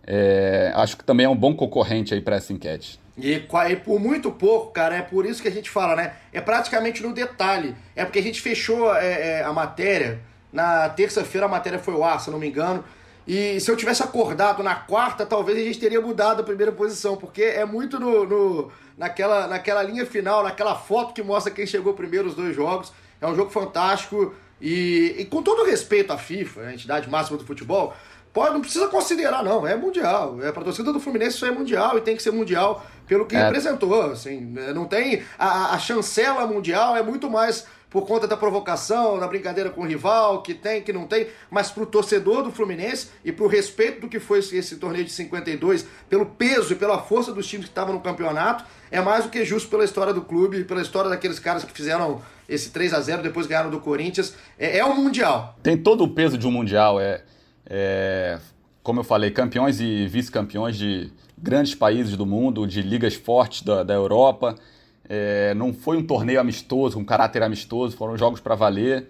É, 0.06 0.74
acho 0.76 0.98
que 0.98 1.06
também 1.06 1.26
é 1.26 1.30
um 1.30 1.36
bom 1.36 1.56
concorrente 1.56 2.14
aí 2.14 2.20
para 2.20 2.36
essa 2.36 2.52
enquete. 2.52 3.00
E, 3.18 3.40
por 3.84 4.00
muito 4.00 4.32
pouco, 4.32 4.72
cara, 4.72 4.96
é 4.96 5.02
por 5.02 5.26
isso 5.26 5.42
que 5.42 5.48
a 5.48 5.52
gente 5.52 5.70
fala, 5.70 5.96
né? 5.96 6.14
É 6.32 6.42
praticamente 6.42 7.04
no 7.04 7.14
detalhe. 7.14 7.76
É 7.96 8.04
porque 8.04 8.20
a 8.20 8.24
gente 8.24 8.42
fechou 8.42 8.94
é, 8.96 9.40
é, 9.40 9.44
a 9.44 9.54
matéria. 9.54 10.20
Na 10.52 10.90
terça-feira 10.90 11.46
a 11.46 11.50
matéria 11.50 11.80
foi 11.80 11.94
o 11.94 12.04
ar, 12.04 12.20
se 12.20 12.32
não 12.32 12.40
me 12.40 12.48
engano. 12.48 12.84
E 13.28 13.60
se 13.60 13.72
eu 13.72 13.78
tivesse 13.78 14.04
acordado 14.04 14.62
na 14.62 14.76
quarta, 14.76 15.26
talvez 15.26 15.58
a 15.58 15.62
gente 15.62 15.80
teria 15.80 16.02
mudado 16.02 16.42
a 16.42 16.44
primeira 16.44 16.72
posição, 16.72 17.16
porque 17.16 17.42
é 17.42 17.64
muito 17.64 18.00
no, 18.00 18.26
no, 18.26 18.72
naquela, 18.98 19.48
naquela 19.48 19.82
linha 19.84 20.06
final, 20.06 20.44
naquela 20.44 20.76
foto 20.76 21.14
que 21.14 21.24
mostra 21.24 21.54
quem 21.54 21.66
chegou 21.66 21.94
primeiro 21.94 22.28
os 22.28 22.36
dois 22.36 22.56
jogos. 22.56 22.92
É 23.22 23.28
um 23.28 23.36
jogo 23.36 23.50
fantástico 23.50 24.36
e, 24.60 25.16
e 25.20 25.26
com 25.26 25.42
todo 25.44 25.66
respeito 25.66 26.12
à 26.12 26.18
FIFA, 26.18 26.62
a 26.62 26.74
entidade 26.74 27.10
máxima 27.10 27.38
do 27.38 27.46
futebol, 27.46 27.94
pode, 28.34 28.54
não 28.54 28.62
precisa 28.62 28.88
considerar, 28.88 29.44
não. 29.44 29.66
É 29.66 29.76
mundial. 29.76 30.38
É 30.42 30.52
para 30.52 30.62
a 30.62 30.66
torcida 30.66 30.92
do 30.92 31.00
Fluminense 31.00 31.36
isso 31.36 31.46
é 31.46 31.52
mundial 31.52 31.98
e 31.98 32.02
tem 32.02 32.16
que 32.16 32.24
ser 32.24 32.32
mundial 32.32 32.86
pelo 33.08 33.26
que 33.26 33.36
é. 33.36 33.44
representou. 33.44 34.12
Assim, 34.12 34.42
não 34.74 34.86
tem. 34.86 35.24
A, 35.38 35.76
a 35.76 35.80
chancela 35.80 36.46
mundial 36.48 36.98
é 36.98 37.04
muito 37.04 37.30
mais 37.30 37.66
por 37.94 38.08
conta 38.08 38.28
da 38.28 38.36
provocação, 38.36 39.20
da 39.20 39.28
brincadeira 39.28 39.70
com 39.70 39.82
o 39.82 39.86
rival, 39.86 40.42
que 40.42 40.56
tem, 40.56 40.82
que 40.82 40.92
não 40.92 41.06
tem, 41.06 41.28
mas 41.52 41.70
para 41.70 41.84
o 41.84 41.86
torcedor 41.86 42.42
do 42.42 42.52
Fluminense 42.52 43.10
e 43.24 43.32
para 43.32 43.46
o 43.46 43.48
respeito 43.48 44.02
do 44.02 44.10
que 44.10 44.20
foi 44.20 44.40
esse, 44.40 44.58
esse, 44.58 44.78
torneio 44.78 45.06
de 45.06 45.12
52, 45.12 45.86
pelo 46.10 46.26
peso 46.26 46.74
e 46.74 46.76
pela 46.76 46.98
força 46.98 47.32
dos 47.32 47.46
times 47.46 47.68
que 47.68 47.72
estavam 47.72 47.94
no 47.94 48.02
campeonato, 48.02 48.66
é 48.90 49.00
mais 49.00 49.26
do 49.26 49.30
que 49.30 49.46
justo 49.46 49.70
pela 49.70 49.86
história 49.86 50.12
do 50.12 50.24
clube 50.24 50.62
e 50.62 50.64
pela 50.64 50.82
história 50.82 51.08
daqueles 51.08 51.38
caras 51.38 51.64
que 51.64 51.72
fizeram 51.72 52.20
esse 52.50 52.72
3 52.72 52.96
a 52.96 53.00
0 53.00 53.22
depois 53.22 53.46
ganharam 53.46 53.70
do 53.70 53.80
Corinthians. 53.80 54.34
É, 54.58 54.80
é 54.80 54.86
um 54.86 54.96
Mundial. 54.96 55.56
Tem 55.62 55.78
todo 55.78 56.04
o 56.04 56.08
peso 56.08 56.36
de 56.36 56.48
um 56.48 56.52
Mundial. 56.52 57.00
É, 57.00 57.24
é 57.66 58.40
como 58.84 59.00
eu 59.00 59.04
falei, 59.04 59.32
campeões 59.32 59.80
e 59.80 60.06
vice-campeões 60.08 60.78
de 60.78 61.10
grandes 61.38 61.74
países 61.74 62.18
do 62.18 62.26
mundo, 62.26 62.68
de 62.68 62.82
ligas 62.82 63.16
fortes 63.16 63.64
da, 63.64 63.82
da 63.82 63.94
Europa. 63.94 64.56
É, 65.08 65.54
não 65.56 65.74
foi 65.74 65.98
um 65.98 66.06
torneio 66.06 66.40
amistoso, 66.40 66.98
com 66.98 67.06
caráter 67.06 67.42
amistoso, 67.42 67.96
foram 67.96 68.18
jogos 68.18 68.42
para 68.42 68.56
valer. 68.56 69.08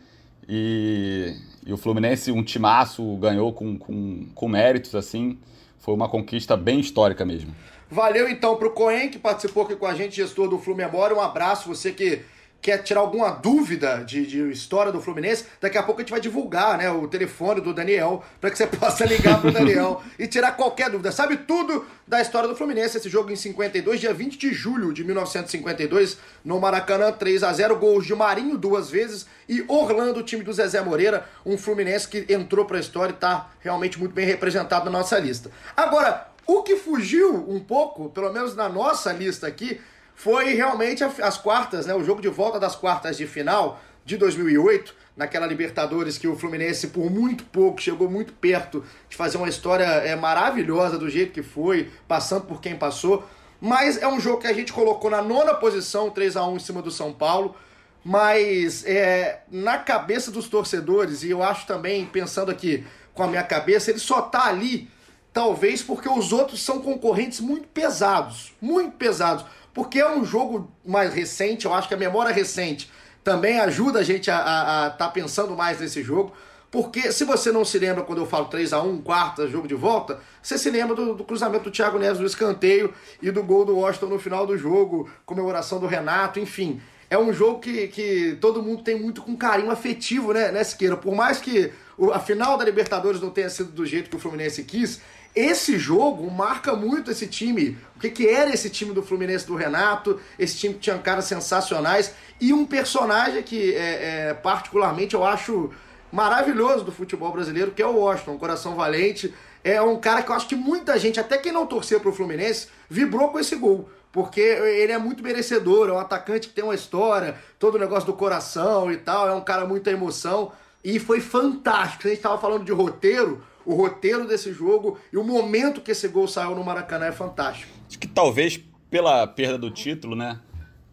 E, 0.48 1.36
e, 1.66 1.74
o 1.74 1.78
Fluminense, 1.78 2.32
um 2.32 2.44
timaço, 2.44 3.18
ganhou 3.18 3.52
com, 3.52 3.78
com, 3.78 4.28
com 4.36 4.48
méritos, 4.48 4.94
assim. 4.94 5.40
Foi 5.80 5.94
uma 5.94 6.08
conquista 6.08 6.56
bem 6.56 6.80
histórica 6.80 7.26
mesmo. 7.26 7.54
Valeu 7.90 8.30
então 8.30 8.56
para 8.56 8.68
o 8.68 8.72
Coen, 8.72 9.10
que 9.10 9.18
participou 9.18 9.64
aqui 9.64 9.76
com 9.76 9.86
a 9.88 9.96
gente, 9.96 10.16
gestor 10.16 10.48
do 10.48 10.60
Flu 10.60 10.76
Memória. 10.76 11.16
Um 11.16 11.22
abraço, 11.22 11.68
você 11.68 11.92
que 11.92 12.22
quer 12.64 12.78
tirar 12.78 13.02
alguma 13.02 13.30
dúvida 13.30 14.06
de, 14.06 14.26
de, 14.26 14.50
história 14.50 14.90
do 14.90 15.02
Fluminense, 15.02 15.46
daqui 15.60 15.78
a 15.78 15.84
pouco 15.84 16.00
a 16.00 16.04
gente 16.04 16.12
vai 16.12 16.22
divulgar 16.22 16.78
né, 16.78 16.90
o 16.90 17.10
telefone 17.10 17.60
do 17.60 17.74
Daniel 17.74 18.24
para 18.40 18.50
que 18.50 18.58
você 18.58 18.66
possa 18.72 19.06
ligar 19.06 19.42
pro 19.42 19.52
Daniel 19.52 20.02
e 20.18 20.26
tirar 20.26 20.54
qualquer 20.54 20.90
dúvida. 20.90 21.12
Sabe 21.12 21.36
tudo 21.36 21.86
da 22.08 22.22
história 22.22 22.48
do 22.48 22.56
Fluminense, 22.56 22.98
esse 22.98 23.10
jogo 23.10 23.30
em 23.32 23.36
52, 23.36 24.00
dia 24.00 24.14
20 24.14 24.38
de 24.38 24.54
julho 24.54 24.94
de 24.94 25.04
1952, 25.04 26.18
no 26.44 26.58
Maracanã, 26.58 27.12
3 27.12 27.44
a 27.44 27.52
0 27.52 27.76
gols 27.76 28.06
de 28.06 28.16
Marinho 28.16 28.58
duas 28.58 28.90
vezes 28.90 29.26
e 29.48 29.66
Orlando, 29.68 30.22
o 30.22 30.24
time 30.24 30.42
do 30.42 30.54
Zezé 30.54 30.82
Moreira, 30.82 31.28
um 31.46 31.58
Fluminense 31.58 32.08
que 32.08 32.26
entrou 32.30 32.64
para 32.64 32.78
a 32.78 32.80
história 32.80 33.12
e 33.12 33.16
está 33.16 33.52
realmente 33.60 34.00
muito 34.00 34.14
bem 34.14 34.26
representado 34.26 34.86
na 34.86 34.92
nossa 35.00 35.20
lista. 35.20 35.52
Agora, 35.76 36.30
o 36.48 36.64
que 36.64 36.78
fugiu 36.78 37.36
um 37.50 37.60
pouco, 37.60 38.10
pelo 38.10 38.32
menos 38.32 38.56
na 38.56 38.70
nossa 38.70 39.12
lista 39.12 39.48
aqui, 39.48 39.82
foi 40.16 40.54
realmente 40.54 41.04
as 41.04 41.38
quartas, 41.38 41.86
né? 41.86 41.94
O 41.94 42.04
jogo 42.04 42.22
de 42.22 42.30
volta 42.30 42.60
das 42.60 42.76
quartas 42.76 43.18
de 43.18 43.28
final 43.28 43.80
de 44.06 44.18
2008, 44.18 44.94
naquela 45.16 45.46
Libertadores 45.46 46.18
que 46.18 46.28
o 46.28 46.36
Fluminense 46.36 46.88
por 46.88 47.10
muito 47.10 47.44
pouco 47.46 47.82
chegou 47.82 48.10
muito 48.10 48.34
perto 48.34 48.84
de 49.10 49.16
fazer 49.16 49.38
uma 49.38 49.50
história 49.50 49.86
é, 49.86 50.16
maravilhosa 50.16 50.98
do 50.98 51.10
jeito 51.10 51.32
que 51.32 51.44
foi, 51.44 51.90
passando 52.08 52.46
por 52.46 52.62
quem 52.62 52.76
passou. 52.76 53.28
Mas 53.62 54.02
é 54.02 54.08
um 54.08 54.20
jogo 54.20 54.42
que 54.42 54.48
a 54.48 54.54
gente 54.54 54.74
colocou 54.74 55.10
na 55.10 55.22
nona 55.22 55.54
posição, 55.54 56.10
3 56.10 56.36
a 56.36 56.46
1 56.46 56.56
em 56.58 56.60
cima 56.60 56.82
do 56.82 56.92
São 56.92 57.14
Paulo. 57.14 57.56
Mas 58.04 58.86
é, 58.86 59.44
na 59.50 59.78
cabeça 59.78 60.30
dos 60.30 60.50
torcedores, 60.50 61.24
e 61.24 61.30
eu 61.30 61.42
acho 61.42 61.66
também, 61.66 62.06
pensando 62.06 62.52
aqui 62.52 62.86
com 63.14 63.24
a 63.24 63.28
minha 63.28 63.44
cabeça, 63.44 63.90
ele 63.90 64.00
só 64.00 64.22
tá 64.22 64.48
ali, 64.48 64.90
talvez 65.32 65.82
porque 65.82 66.10
os 66.10 66.34
outros 66.34 66.62
são 66.62 66.82
concorrentes 66.82 67.40
muito 67.40 67.68
pesados. 67.70 68.54
Muito 68.60 68.98
pesados 68.98 69.46
porque 69.74 70.00
é 70.00 70.10
um 70.10 70.24
jogo 70.24 70.72
mais 70.86 71.14
recente, 71.14 71.66
eu 71.66 71.74
acho 71.74 71.88
que 71.88 71.94
a 71.94 71.98
memória 71.98 72.34
recente 72.34 72.90
também 73.24 73.60
ajuda 73.60 74.00
a 74.00 74.04
gente 74.04 74.30
a 74.30 74.38
estar 74.38 74.92
tá 74.98 75.08
pensando 75.10 75.56
mais 75.56 75.80
nesse 75.80 76.04
jogo. 76.04 76.34
Porque 76.70 77.12
se 77.12 77.24
você 77.24 77.52
não 77.52 77.64
se 77.64 77.78
lembra 77.78 78.04
quando 78.04 78.18
eu 78.18 78.26
falo 78.26 78.46
3 78.46 78.74
a 78.74 78.82
1 78.82 79.02
quarta, 79.04 79.48
jogo 79.48 79.68
de 79.68 79.76
volta, 79.76 80.20
você 80.42 80.58
se 80.58 80.72
lembra 80.72 80.96
do, 80.96 81.14
do, 81.14 81.24
cruzamento 81.24 81.66
do 81.66 81.72
Thiago 81.72 82.00
Neves 82.00 82.20
no 82.20 82.26
escanteio 82.26 82.92
e 83.22 83.30
do 83.30 83.44
gol 83.44 83.64
do 83.64 83.78
Washington 83.78 84.08
no 84.08 84.18
final 84.18 84.48
do 84.48 84.58
jogo, 84.58 85.08
comemoração 85.24 85.80
do 85.80 85.86
Renato, 85.86 86.40
enfim. 86.40 86.82
É 87.12 87.18
um 87.18 87.32
jogo 87.32 87.60
que, 87.60 87.90
que 87.90 88.40
todo 88.42 88.64
mundo 88.64 88.82
tem 88.82 89.00
muito 89.00 89.22
com 89.22 89.38
carinho 89.38 89.70
afetivo, 89.70 90.34
né, 90.34 90.52
né 90.52 90.64
Siqueira? 90.64 90.98
Por 90.98 91.14
mais 91.14 91.40
que 91.40 91.72
a 92.12 92.20
final 92.20 92.58
da 92.58 92.66
Libertadores 92.66 93.22
não 93.22 93.30
tenha 93.30 93.52
sido 93.52 93.72
do 93.72 93.86
jeito 93.86 94.10
que 94.10 94.16
o 94.16 94.20
Fluminense 94.20 94.64
quis, 94.64 95.00
esse 95.36 95.80
jogo 95.80 96.30
marca 96.30 96.76
muito 96.76 97.10
esse 97.10 97.28
time. 97.28 97.78
O 97.96 98.00
que, 98.00 98.10
que 98.10 98.28
era 98.28 98.54
esse 98.54 98.70
time 98.70 98.94
do 98.94 99.02
Fluminense 99.02 99.48
do 99.48 99.56
Renato? 99.56 100.20
Esse 100.38 100.58
time 100.58 100.74
que 100.76 100.82
tinha 100.82 100.98
caras 101.00 101.26
sensacionais 101.26 102.14
e 102.40 102.54
um 102.54 102.66
personagem 102.66 103.42
que, 103.42 103.74
é, 103.74 104.30
é, 104.30 104.34
particularmente, 104.34 105.16
eu 105.16 105.24
acho 105.24 105.72
maravilhoso 106.12 106.84
do 106.84 106.92
futebol 106.92 107.32
brasileiro, 107.32 107.72
que 107.72 107.82
é 107.82 107.88
o 107.88 107.98
Washington, 107.98 108.34
um 108.34 108.38
coração 108.38 108.76
valente. 108.76 109.34
É 109.64 109.82
um 109.82 109.98
cara 109.98 110.22
que 110.22 110.30
eu 110.30 110.36
acho 110.36 110.48
que 110.48 110.56
muita 110.56 111.00
gente, 111.00 111.20
até 111.20 111.38
quem 111.38 111.52
não 111.52 111.66
torcia 111.66 112.00
para 112.00 112.10
o 112.10 112.14
Fluminense, 112.14 112.68
vibrou 112.88 113.30
com 113.30 113.40
esse 113.40 113.56
gol. 113.56 113.90
Porque 114.12 114.42
ele 114.42 114.92
é 114.92 114.98
muito 115.00 115.24
merecedor, 115.24 115.90
é 115.90 115.94
um 115.94 115.98
atacante 115.98 116.50
que 116.50 116.54
tem 116.54 116.64
uma 116.64 116.76
história, 116.76 117.36
todo 117.58 117.76
o 117.76 117.80
negócio 117.80 118.06
do 118.06 118.14
coração 118.14 118.92
e 118.92 118.98
tal, 118.98 119.28
é 119.28 119.34
um 119.34 119.42
cara 119.42 119.66
muita 119.66 119.90
emoção. 119.90 120.52
E 120.84 121.00
foi 121.00 121.20
fantástico. 121.20 122.06
A 122.06 122.10
gente 122.10 122.20
estava 122.20 122.38
falando 122.38 122.66
de 122.66 122.72
roteiro, 122.72 123.42
o 123.66 123.74
roteiro 123.74 124.28
desse 124.28 124.54
jogo 124.54 124.98
e 125.12 125.18
o 125.18 125.24
momento 125.24 125.82
que 125.82 125.92
esse 125.92 126.08
gol 126.08 126.28
saiu 126.28 126.56
no 126.56 126.64
Maracanã 126.64 127.06
é 127.06 127.12
fantástico. 127.12 127.72
Acho 127.88 128.00
que 128.00 128.08
talvez 128.08 128.60
pela 128.90 129.26
perda 129.28 129.58
do 129.58 129.72
título, 129.72 130.16
né? 130.16 130.40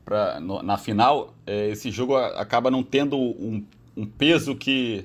Pra, 0.04 0.40
no, 0.40 0.62
na 0.62 0.76
final, 0.78 1.34
é, 1.46 1.68
esse 1.68 1.90
jogo 1.90 2.16
acaba 2.16 2.70
não 2.70 2.82
tendo 2.82 3.16
um, 3.16 3.64
um, 3.96 4.06
peso 4.06 4.56
que 4.56 5.04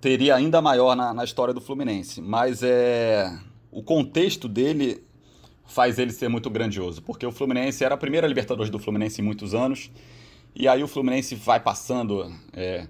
teria 0.00 0.34
ainda 0.34 0.62
maior 0.62 0.94
na, 0.94 1.12
na, 1.12 1.24
história 1.24 1.52
do 1.52 1.60
Fluminense. 1.60 2.22
Mas 2.22 2.62
é 2.62 3.36
o 3.70 3.82
contexto 3.82 4.48
dele 4.48 5.02
faz 5.66 5.98
ele 5.98 6.12
ser 6.12 6.28
muito 6.28 6.48
grandioso, 6.48 7.02
porque 7.02 7.26
o 7.26 7.32
Fluminense 7.32 7.82
era 7.82 7.94
a 7.94 7.98
primeira 7.98 8.26
Libertadores 8.26 8.70
do 8.70 8.78
Fluminense 8.78 9.20
em 9.20 9.24
muitos 9.24 9.54
anos, 9.54 9.90
e 10.54 10.68
aí 10.68 10.82
o 10.82 10.88
Fluminense 10.88 11.34
vai 11.34 11.58
passando. 11.58 12.32
É, 12.52 12.86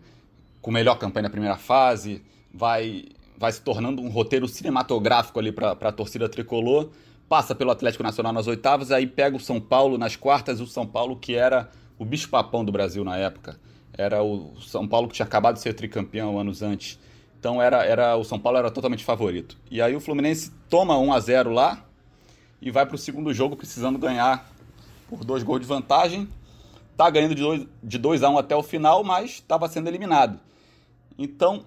com 0.64 0.70
melhor 0.70 0.98
campanha 0.98 1.24
na 1.24 1.30
primeira 1.30 1.58
fase, 1.58 2.22
vai, 2.50 3.04
vai 3.36 3.52
se 3.52 3.60
tornando 3.60 4.02
um 4.02 4.08
roteiro 4.08 4.46
cinematográfico 4.46 5.38
ali 5.38 5.52
para 5.52 5.72
a 5.72 5.92
torcida 5.92 6.28
tricolor, 6.28 6.90
passa 7.28 7.54
pelo 7.54 7.70
Atlético 7.70 8.02
Nacional 8.02 8.32
nas 8.32 8.46
oitavas, 8.46 8.90
aí 8.90 9.06
pega 9.06 9.36
o 9.36 9.40
São 9.40 9.60
Paulo 9.60 9.98
nas 9.98 10.16
quartas, 10.16 10.60
o 10.60 10.66
São 10.66 10.86
Paulo 10.86 11.16
que 11.16 11.34
era 11.34 11.68
o 11.98 12.04
bicho-papão 12.04 12.64
do 12.64 12.72
Brasil 12.72 13.04
na 13.04 13.16
época. 13.16 13.58
Era 13.96 14.22
o 14.22 14.54
São 14.60 14.86
Paulo 14.86 15.08
que 15.08 15.14
tinha 15.14 15.26
acabado 15.26 15.54
de 15.54 15.60
ser 15.60 15.74
tricampeão 15.74 16.38
anos 16.38 16.62
antes. 16.62 16.98
Então 17.38 17.60
era, 17.60 17.84
era 17.84 18.16
o 18.16 18.24
São 18.24 18.38
Paulo 18.38 18.58
era 18.58 18.70
totalmente 18.70 19.04
favorito. 19.04 19.56
E 19.70 19.80
aí 19.80 19.94
o 19.94 20.00
Fluminense 20.00 20.50
toma 20.68 20.98
1 20.98 21.12
a 21.12 21.20
0 21.20 21.50
lá 21.50 21.84
e 22.60 22.70
vai 22.70 22.86
para 22.86 22.94
o 22.94 22.98
segundo 22.98 23.32
jogo 23.32 23.56
precisando 23.56 23.98
ganhar 23.98 24.50
por 25.08 25.24
dois 25.24 25.42
gols 25.42 25.60
de 25.60 25.66
vantagem. 25.66 26.28
Tá 26.96 27.10
ganhando 27.10 27.34
de 27.34 27.42
2 27.42 27.66
de 27.82 27.98
dois 27.98 28.22
a 28.22 28.30
1 28.30 28.32
um 28.32 28.38
até 28.38 28.56
o 28.56 28.62
final, 28.62 29.04
mas 29.04 29.32
estava 29.32 29.68
sendo 29.68 29.88
eliminado. 29.88 30.40
Então, 31.18 31.64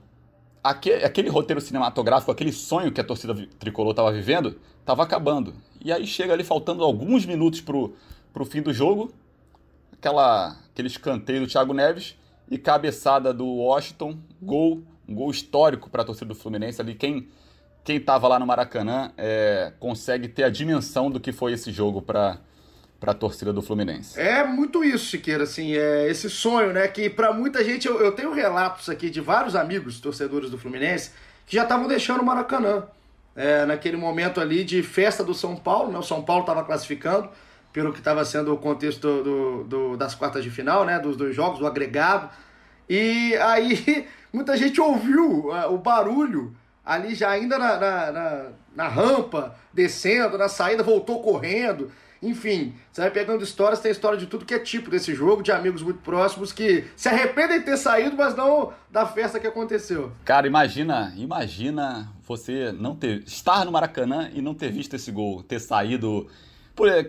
aquele, 0.70 1.04
aquele 1.04 1.30
roteiro 1.30 1.62
cinematográfico, 1.62 2.32
aquele 2.32 2.52
sonho 2.52 2.92
que 2.92 3.02
a 3.02 3.04
torcida 3.04 3.34
tricolor 3.60 3.92
estava 3.92 4.12
vivendo, 4.12 4.60
estava 4.80 5.04
acabando. 5.04 5.54
E 5.84 5.92
aí 5.92 6.06
chega 6.06 6.34
ali 6.34 6.44
faltando 6.44 6.84
alguns 6.84 7.26
minutos 7.26 7.62
pro, 7.62 7.94
pro 8.34 8.46
fim 8.46 8.62
do 8.62 8.74
jogo, 8.74 9.12
aquela, 9.94 10.58
aquele 10.72 10.88
escanteio 10.88 11.42
do 11.42 11.48
Thiago 11.48 11.74
Neves 11.74 12.16
e 12.50 12.58
cabeçada 12.58 13.34
do 13.34 13.46
Washington, 13.46 14.18
gol, 14.42 14.84
um 15.08 15.14
gol 15.14 15.32
histórico 15.32 15.90
para 15.90 16.02
a 16.02 16.06
torcida 16.06 16.28
do 16.28 16.36
Fluminense 16.36 16.82
ali. 16.82 16.96
Quem 16.96 17.28
quem 17.88 17.96
estava 17.96 18.28
lá 18.28 18.38
no 18.38 18.46
Maracanã 18.46 19.14
é, 19.18 19.72
consegue 19.80 20.28
ter 20.28 20.44
a 20.44 20.50
dimensão 20.50 21.10
do 21.10 21.22
que 21.22 21.32
foi 21.32 21.54
esse 21.54 21.72
jogo 21.72 22.02
para 22.02 22.38
para 23.00 23.12
a 23.12 23.16
torcida 23.16 23.54
do 23.54 23.62
Fluminense. 23.62 24.20
É 24.20 24.44
muito 24.44 24.84
isso, 24.84 25.12
Siqueira, 25.12 25.44
assim, 25.44 25.76
é 25.76 26.10
esse 26.10 26.30
sonho, 26.30 26.74
né, 26.74 26.88
que 26.88 27.10
para 27.10 27.32
muita 27.32 27.64
gente, 27.64 27.88
eu, 27.88 28.02
eu, 28.02 28.12
tenho 28.12 28.34
relatos 28.34 28.90
aqui 28.90 29.10
de 29.10 29.22
vários 29.22 29.56
amigos 29.56 30.00
torcedores 30.00 30.50
do 30.50 30.58
Fluminense 30.58 31.12
que 31.46 31.56
já 31.56 31.64
estavam 31.64 31.88
deixando 31.88 32.22
o 32.22 32.26
Maracanã, 32.26 32.84
é, 33.36 33.66
naquele 33.66 33.98
momento 33.98 34.42
ali 34.42 34.64
de 34.64 34.82
festa 34.82 35.24
do 35.24 35.34
São 35.34 35.56
Paulo, 35.56 35.92
né, 35.92 36.00
o 36.00 36.04
São 36.04 36.24
Paulo 36.24 36.42
estava 36.42 36.64
classificando, 36.64 37.30
pelo 37.72 37.94
que 37.94 38.00
estava 38.00 38.26
sendo 38.26 38.54
o 38.54 38.58
contexto 38.58 39.24
do, 39.24 39.64
do, 39.64 39.98
das 39.98 40.16
quartas 40.16 40.44
de 40.44 40.50
final, 40.50 40.84
né, 40.84 40.98
dos 40.98 41.16
dois 41.16 41.36
jogos, 41.36 41.60
do 41.60 41.68
agregado, 41.68 42.30
e 42.90 43.36
aí 43.36 44.08
muita 44.34 44.58
gente 44.58 44.82
ouviu 44.82 45.50
uh, 45.50 45.72
o 45.72 45.78
barulho 45.78 46.56
ali 46.84 47.14
já 47.14 47.30
ainda 47.30 47.60
na, 47.60 47.78
na, 47.78 48.12
na, 48.12 48.46
na 48.76 48.88
rampa, 48.88 49.56
descendo, 49.74 50.38
na 50.38 50.48
saída, 50.48 50.82
voltou 50.82 51.22
correndo. 51.22 51.92
Enfim, 52.22 52.74
você 52.92 53.02
vai 53.02 53.12
pegando 53.12 53.44
histórias, 53.44 53.80
tem 53.80 53.92
história 53.92 54.18
de 54.18 54.26
tudo 54.26 54.46
que 54.46 54.54
é 54.54 54.60
tipo 54.60 54.90
desse 54.90 55.14
jogo, 55.14 55.44
de 55.44 55.52
amigos 55.52 55.82
muito 55.82 56.00
próximos 56.00 56.52
que 56.52 56.86
se 56.96 57.08
arrependem 57.08 57.60
de 57.60 57.66
ter 57.66 57.78
saído, 57.78 58.16
mas 58.16 58.36
não 58.36 58.74
da 58.90 59.06
festa 59.06 59.40
que 59.40 59.48
aconteceu. 59.48 60.12
Cara, 60.26 60.48
imagina, 60.48 61.14
imagina 61.16 62.12
você 62.28 62.72
não 62.72 62.96
ter 62.96 63.24
estar 63.26 63.66
no 63.66 63.72
Maracanã 63.72 64.30
e 64.34 64.42
não 64.42 64.54
ter 64.54 64.72
visto 64.72 64.96
esse 64.96 65.12
gol, 65.12 65.44
ter 65.44 65.60
saído. 65.60 66.28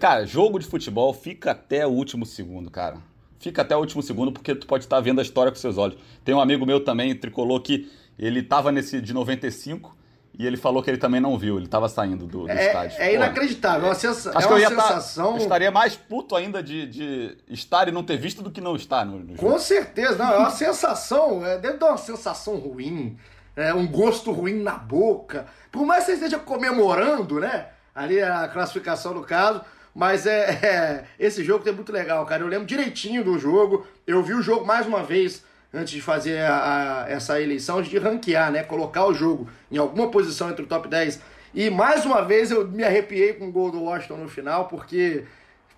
Cara, 0.01 0.25
jogo 0.25 0.59
de 0.59 0.67
futebol 0.67 1.13
fica 1.13 1.51
até 1.51 1.87
o 1.87 1.91
último 1.91 2.25
segundo, 2.25 2.71
cara. 2.71 2.99
Fica 3.39 3.63
até 3.63 3.77
o 3.77 3.81
último 3.81 4.03
segundo 4.03 4.33
porque 4.33 4.55
tu 4.55 4.67
pode 4.67 4.85
estar 4.85 5.01
vendo 5.01 5.21
a 5.21 5.23
história 5.23 5.53
com 5.53 5.59
seus 5.59 5.79
olhos. 5.79 5.99
Tem 6.25 6.35
um 6.35 6.41
amigo 6.41 6.67
meu 6.67 6.81
também, 6.81 7.15
tricolor, 7.15 7.61
que 7.61 7.91
ele 8.19 8.41
estava 8.41 8.73
nesse 8.73 9.01
de 9.01 9.13
95 9.13 9.98
e 10.39 10.47
ele 10.47 10.57
falou 10.57 10.83
que 10.83 10.89
ele 10.89 10.99
também 10.99 11.21
não 11.21 11.37
viu, 11.37 11.57
ele 11.57 11.65
estava 11.65 11.89
saindo 11.89 12.25
do, 12.25 12.45
do 12.45 12.51
é, 12.51 12.67
estádio. 12.69 12.97
É 13.01 13.15
inacreditável, 13.15 13.87
é 13.87 13.89
uma, 13.89 13.95
sensa 13.97 14.31
Acho 14.31 14.39
é 14.39 14.43
que 14.43 14.55
uma 14.55 14.61
ia 14.61 14.69
sensação. 14.69 15.33
Tá, 15.33 15.33
eu 15.33 15.43
estaria 15.43 15.71
mais 15.73 15.97
puto 15.97 16.37
ainda 16.37 16.63
de, 16.63 16.87
de 16.87 17.37
estar 17.49 17.89
e 17.89 17.91
não 17.91 18.05
ter 18.05 18.17
visto 18.17 18.41
do 18.41 18.51
que 18.51 18.61
não 18.61 18.77
estar 18.77 19.05
no, 19.05 19.19
no 19.19 19.35
Com 19.35 19.59
certeza, 19.59 20.17
não, 20.17 20.33
é 20.33 20.39
uma 20.39 20.51
sensação, 20.51 21.45
é, 21.45 21.59
deve 21.59 21.79
dar 21.79 21.89
uma 21.89 21.99
sensação 21.99 22.57
ruim, 22.57 23.19
é, 23.57 23.75
um 23.75 23.89
gosto 23.89 24.31
ruim 24.31 24.63
na 24.63 24.75
boca. 24.75 25.47
Por 25.73 25.85
mais 25.85 26.05
que 26.05 26.13
você 26.13 26.19
esteja 26.19 26.39
comemorando, 26.39 27.41
né? 27.41 27.67
Ali 27.93 28.23
a 28.23 28.47
classificação 28.47 29.13
do 29.13 29.23
caso. 29.23 29.61
Mas 29.93 30.27
é, 30.27 30.51
é, 30.63 31.05
esse 31.19 31.43
jogo 31.43 31.69
é 31.69 31.73
muito 31.73 31.91
legal, 31.91 32.25
cara. 32.25 32.45
Eu 32.45 32.47
lembro 32.47 32.65
direitinho 32.65 33.25
do 33.25 33.37
jogo. 33.37 33.85
Eu 34.07 34.23
vi 34.23 34.35
o 34.35 34.43
jogo 34.43 34.65
mais 34.65 34.87
uma 34.87 35.03
vez 35.03 35.43
antes 35.73 35.93
de 35.93 36.01
fazer 36.01 36.41
a, 36.41 37.05
a, 37.05 37.11
essa 37.11 37.41
eleição, 37.41 37.83
de 37.83 37.99
ranquear, 37.99 38.51
né? 38.51 38.63
Colocar 38.63 39.07
o 39.07 39.15
jogo 39.15 39.49
em 39.71 39.77
alguma 39.77 40.11
posição 40.11 40.51
entre 40.51 40.65
o 40.65 40.67
top 40.67 40.89
10. 40.89 41.21
E 41.55 41.71
mais 41.71 42.05
uma 42.05 42.23
vez 42.23 42.51
eu 42.51 42.67
me 42.67 42.85
arrepiei 42.85 43.33
com 43.35 43.49
o 43.49 43.53
gol 43.53 43.71
do 43.71 43.83
Washington 43.83 44.17
no 44.17 44.29
final, 44.29 44.67
porque 44.67 45.25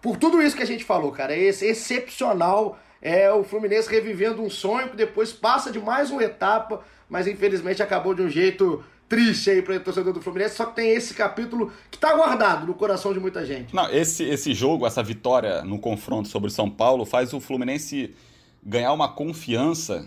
por 0.00 0.16
tudo 0.16 0.42
isso 0.42 0.57
que 0.57 0.62
a 0.62 0.66
gente 0.66 0.85
falou, 0.85 1.12
cara, 1.12 1.35
é 1.35 1.40
excepcional. 1.40 2.79
É 3.03 3.33
o 3.33 3.42
Fluminense 3.42 3.88
revivendo 3.88 4.42
um 4.42 4.50
sonho 4.50 4.90
que 4.90 4.96
depois 4.96 5.33
passa 5.33 5.72
de 5.72 5.79
mais 5.79 6.11
uma 6.11 6.22
etapa, 6.22 6.83
mas 7.09 7.26
infelizmente 7.26 7.83
acabou 7.83 8.12
de 8.12 8.20
um 8.20 8.29
jeito 8.29 8.85
triste 9.09 9.50
aí 9.50 9.62
para 9.62 9.74
o 9.74 9.81
torcedor 9.81 10.12
do 10.12 10.20
Fluminense, 10.20 10.55
só 10.55 10.66
que 10.66 10.76
tem 10.76 10.90
esse 10.90 11.14
capítulo 11.14 11.72
que 11.90 11.96
está 11.96 12.14
guardado 12.14 12.66
no 12.66 12.74
coração 12.74 13.12
de 13.12 13.18
muita 13.18 13.44
gente. 13.44 13.74
Não, 13.74 13.90
esse, 13.90 14.22
esse 14.22 14.55
jogo, 14.55 14.87
essa 14.87 15.03
vitória 15.03 15.62
no 15.62 15.79
confronto 15.79 16.29
sobre 16.29 16.48
o 16.48 16.50
São 16.50 16.70
Paulo 16.70 17.05
faz 17.05 17.33
o 17.33 17.40
Fluminense 17.40 18.14
ganhar 18.62 18.92
uma 18.92 19.09
confiança 19.09 20.07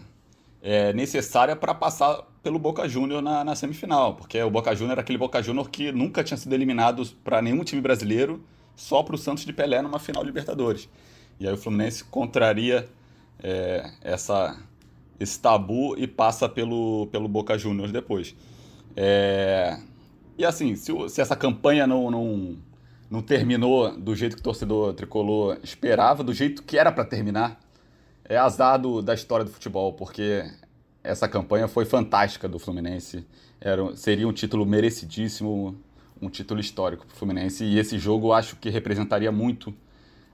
é, 0.61 0.93
necessária 0.93 1.55
para 1.55 1.73
passar 1.73 2.23
pelo 2.41 2.59
Boca 2.59 2.87
Júnior 2.87 3.21
na, 3.21 3.43
na, 3.43 3.55
semifinal, 3.55 4.15
porque 4.15 4.41
o 4.41 4.49
Boca 4.49 4.73
Júnior 4.75 4.93
era 4.93 5.01
aquele 5.01 5.17
Boca 5.17 5.41
Júnior 5.41 5.69
que 5.69 5.91
nunca 5.91 6.23
tinha 6.23 6.37
sido 6.37 6.53
eliminado 6.53 7.05
para 7.23 7.41
nenhum 7.41 7.63
time 7.63 7.81
brasileiro, 7.81 8.43
só 8.75 9.03
para 9.03 9.15
o 9.15 9.17
Santos 9.17 9.45
de 9.45 9.53
Pelé 9.53 9.81
numa 9.81 9.99
final 9.99 10.23
de 10.23 10.27
Libertadores. 10.27 10.89
E 11.39 11.47
aí 11.47 11.53
o 11.53 11.57
Fluminense 11.57 12.03
contraria 12.03 12.87
é, 13.41 13.91
essa, 14.01 14.57
esse 15.19 15.39
tabu 15.39 15.97
e 15.97 16.07
passa 16.07 16.47
pelo, 16.47 17.07
pelo 17.07 17.27
Boca 17.27 17.57
Juniors 17.57 17.91
depois. 17.91 18.35
É, 18.95 19.77
e 20.37 20.45
assim, 20.45 20.75
se, 20.75 20.91
se 21.09 21.21
essa 21.21 21.35
campanha 21.35 21.85
não, 21.85 22.09
não, 22.09 22.57
não 23.09 23.21
terminou 23.21 23.95
do 23.97 24.15
jeito 24.15 24.35
que 24.35 24.41
o 24.41 24.43
torcedor 24.43 24.93
tricolor 24.93 25.59
esperava, 25.63 26.23
do 26.23 26.33
jeito 26.33 26.63
que 26.63 26.77
era 26.77 26.91
para 26.91 27.05
terminar, 27.05 27.59
é 28.25 28.37
azar 28.37 28.79
do, 28.79 29.01
da 29.01 29.13
história 29.13 29.45
do 29.45 29.51
futebol, 29.51 29.93
porque 29.93 30.43
essa 31.03 31.27
campanha 31.27 31.67
foi 31.67 31.85
fantástica 31.85 32.47
do 32.47 32.57
Fluminense. 32.57 33.25
Era, 33.59 33.95
seria 33.95 34.27
um 34.27 34.33
título 34.33 34.65
merecidíssimo, 34.65 35.77
um 36.21 36.29
título 36.29 36.59
histórico 36.59 37.05
para 37.05 37.13
o 37.13 37.17
Fluminense. 37.17 37.63
E 37.65 37.77
esse 37.77 37.97
jogo 37.97 38.31
acho 38.31 38.55
que 38.55 38.69
representaria 38.69 39.31
muito. 39.31 39.73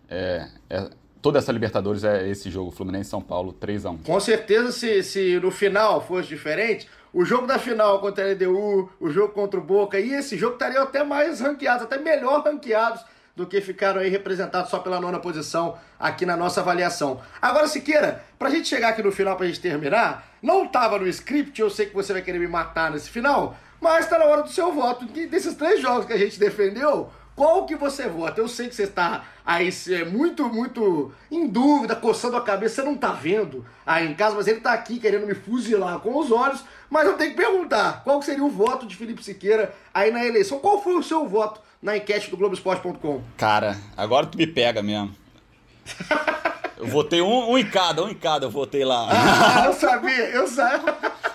É, 0.08 0.48
é, 0.70 0.90
toda 1.22 1.40
essa 1.40 1.52
Libertadores 1.52 2.04
é 2.04 2.28
esse 2.28 2.50
jogo, 2.50 2.72
Fluminense-São 2.72 3.22
Paulo, 3.22 3.54
3 3.54 3.86
a 3.86 3.90
1 3.92 3.98
Com 4.00 4.20
certeza, 4.20 4.72
se, 4.72 5.04
se 5.04 5.40
no 5.40 5.52
final 5.52 6.06
fosse 6.06 6.30
diferente, 6.30 6.88
o 7.14 7.26
jogo 7.26 7.48
da 7.48 7.58
final 7.58 8.00
contra 8.00 8.24
a 8.24 8.34
LDU, 8.34 8.90
o 9.00 9.10
jogo 9.10 9.34
contra 9.34 9.60
o 9.60 9.64
Boca, 9.64 10.00
e 10.00 10.14
esse 10.14 10.38
jogo 10.38 10.54
estariam 10.54 10.84
até 10.84 11.04
mais 11.04 11.42
ranqueados, 11.42 11.84
até 11.84 11.98
melhor 11.98 12.44
ranqueados 12.44 13.04
do 13.40 13.48
que 13.48 13.62
ficaram 13.62 14.02
aí 14.02 14.10
representados 14.10 14.70
só 14.70 14.80
pela 14.80 15.00
nona 15.00 15.18
posição 15.18 15.78
aqui 15.98 16.26
na 16.26 16.36
nossa 16.36 16.60
avaliação. 16.60 17.22
Agora, 17.42 17.70
Siqueira, 17.70 18.22
pra 18.38 18.50
gente 18.50 18.68
chegar 18.68 18.90
aqui 18.90 19.02
no 19.02 19.14
final, 19.14 19.38
pra 19.38 19.48
gente 19.48 19.62
terminar, 19.62 20.28
não 20.44 20.68
tava 20.68 21.00
no 21.00 21.08
script, 21.08 21.62
eu 21.62 21.70
sei 21.70 21.86
que 21.86 21.96
você 21.96 22.12
vai 22.12 22.22
querer 22.22 22.38
me 22.38 22.50
matar 22.50 22.92
nesse 22.92 23.10
final, 23.10 23.56
mas 23.80 24.10
tá 24.10 24.20
na 24.20 24.26
hora 24.26 24.44
do 24.44 24.50
seu 24.50 24.74
voto. 24.74 25.06
Desses 25.06 25.56
três 25.56 25.82
jogos 25.82 26.06
que 26.06 26.12
a 26.12 26.18
gente 26.18 26.38
defendeu, 26.38 27.10
qual 27.34 27.66
que 27.66 27.78
você 27.78 28.10
vota? 28.10 28.42
Eu 28.42 28.50
sei 28.50 28.68
que 28.68 28.76
você 28.76 28.84
está 28.84 29.24
aí 29.46 29.70
é 29.90 30.04
muito, 30.04 30.50
muito 30.50 31.14
em 31.32 31.48
dúvida, 31.48 31.96
coçando 31.96 32.36
a 32.36 32.42
cabeça, 32.42 32.76
você 32.76 32.82
não 32.82 32.98
tá 32.98 33.14
vendo 33.14 33.66
aí 33.86 34.06
em 34.06 34.14
casa, 34.16 34.36
mas 34.36 34.48
ele 34.48 34.60
tá 34.60 34.74
aqui 34.74 35.00
querendo 35.00 35.26
me 35.26 35.34
fuzilar 35.34 35.98
com 36.00 36.20
os 36.20 36.30
olhos, 36.30 36.62
mas 36.90 37.08
eu 37.08 37.14
tenho 37.14 37.32
que 37.32 37.38
perguntar, 37.38 38.04
qual 38.04 38.22
seria 38.22 38.44
o 38.44 38.50
voto 38.50 38.86
de 38.86 38.98
Felipe 38.98 39.24
Siqueira 39.24 39.74
aí 39.94 40.12
na 40.12 40.26
eleição? 40.26 40.60
Qual 40.60 40.84
foi 40.84 40.96
o 40.96 41.02
seu 41.02 41.26
voto 41.26 41.62
na 41.82 41.98
enquete 41.98 42.30
do 42.30 42.38
Globoesporte.com. 42.38 43.22
Cara, 43.38 43.78
agora 43.96 44.26
tu 44.26 44.38
me 44.38 44.46
pega 44.46 44.82
mesmo. 44.82 45.16
Eu 46.78 46.88
votei 46.88 47.22
um, 47.22 47.52
um 47.52 47.58
em 47.58 47.66
cada, 47.66 48.04
um 48.04 48.10
em 48.10 48.16
cada 48.16 48.46
eu 48.46 48.52
votei 48.52 48.86
lá. 48.86 49.10
Ah, 49.12 49.66
eu 49.66 49.74
sabia, 49.74 50.30
eu 50.30 50.48
sabia. 50.48 50.98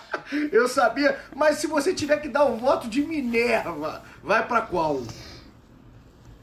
Eu 0.51 0.67
sabia, 0.67 1.17
mas 1.37 1.59
se 1.59 1.67
você 1.67 1.95
tiver 1.95 2.17
que 2.17 2.29
dar 2.29 2.47
um 2.47 2.57
voto 2.57 2.89
de 2.89 3.03
Minerva, 3.03 4.03
vai 4.23 4.45
para 4.45 4.63
qual? 4.63 5.03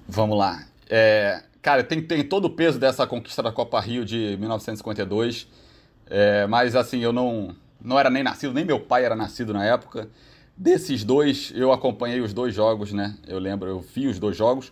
Vamos 0.07 0.37
lá. 0.37 0.63
É, 0.87 1.43
cara, 1.61 1.83
tem, 1.83 2.01
tem 2.01 2.23
todo 2.23 2.45
o 2.45 2.49
peso 2.49 2.79
dessa 2.79 3.07
conquista 3.07 3.41
da 3.41 3.51
Copa 3.51 3.79
Rio 3.81 4.05
de 4.05 4.37
1952, 4.39 5.47
é, 6.09 6.45
mas 6.47 6.75
assim, 6.75 6.99
eu 6.99 7.11
não, 7.11 7.55
não 7.81 7.99
era 7.99 8.09
nem 8.09 8.23
nascido, 8.23 8.53
nem 8.53 8.63
meu 8.63 8.79
pai 8.79 9.03
era 9.03 9.15
nascido 9.15 9.51
na 9.51 9.65
época. 9.65 10.07
Desses 10.55 11.03
dois, 11.03 11.51
eu 11.55 11.71
acompanhei 11.71 12.21
os 12.21 12.33
dois 12.33 12.53
jogos, 12.53 12.93
né? 12.93 13.17
Eu 13.27 13.39
lembro, 13.39 13.69
eu 13.69 13.79
vi 13.79 14.07
os 14.07 14.19
dois 14.19 14.35
jogos, 14.37 14.71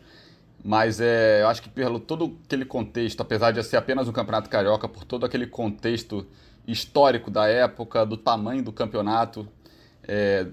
mas 0.63 0.99
é, 0.99 1.41
eu 1.41 1.47
acho 1.47 1.61
que 1.61 1.69
pelo 1.69 1.99
todo 1.99 2.37
aquele 2.45 2.65
contexto, 2.65 3.21
apesar 3.21 3.51
de 3.51 3.63
ser 3.63 3.77
apenas 3.77 4.07
um 4.07 4.11
campeonato 4.11 4.49
carioca, 4.49 4.87
por 4.87 5.03
todo 5.03 5.25
aquele 5.25 5.47
contexto 5.47 6.27
histórico 6.67 7.31
da 7.31 7.47
época, 7.47 8.05
do 8.05 8.17
tamanho 8.17 8.61
do 8.63 8.71
campeonato, 8.71 9.47
é, 10.03 10.47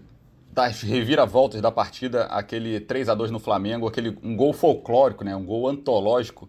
das 0.52 0.80
reviravoltas 0.80 1.60
da 1.60 1.70
partida, 1.70 2.24
aquele 2.26 2.80
3 2.80 3.10
a 3.10 3.14
2 3.14 3.30
no 3.30 3.38
Flamengo, 3.38 3.86
aquele 3.86 4.16
um 4.22 4.34
gol 4.34 4.54
folclórico, 4.54 5.22
né? 5.22 5.36
Um 5.36 5.44
gol 5.44 5.68
antológico, 5.68 6.48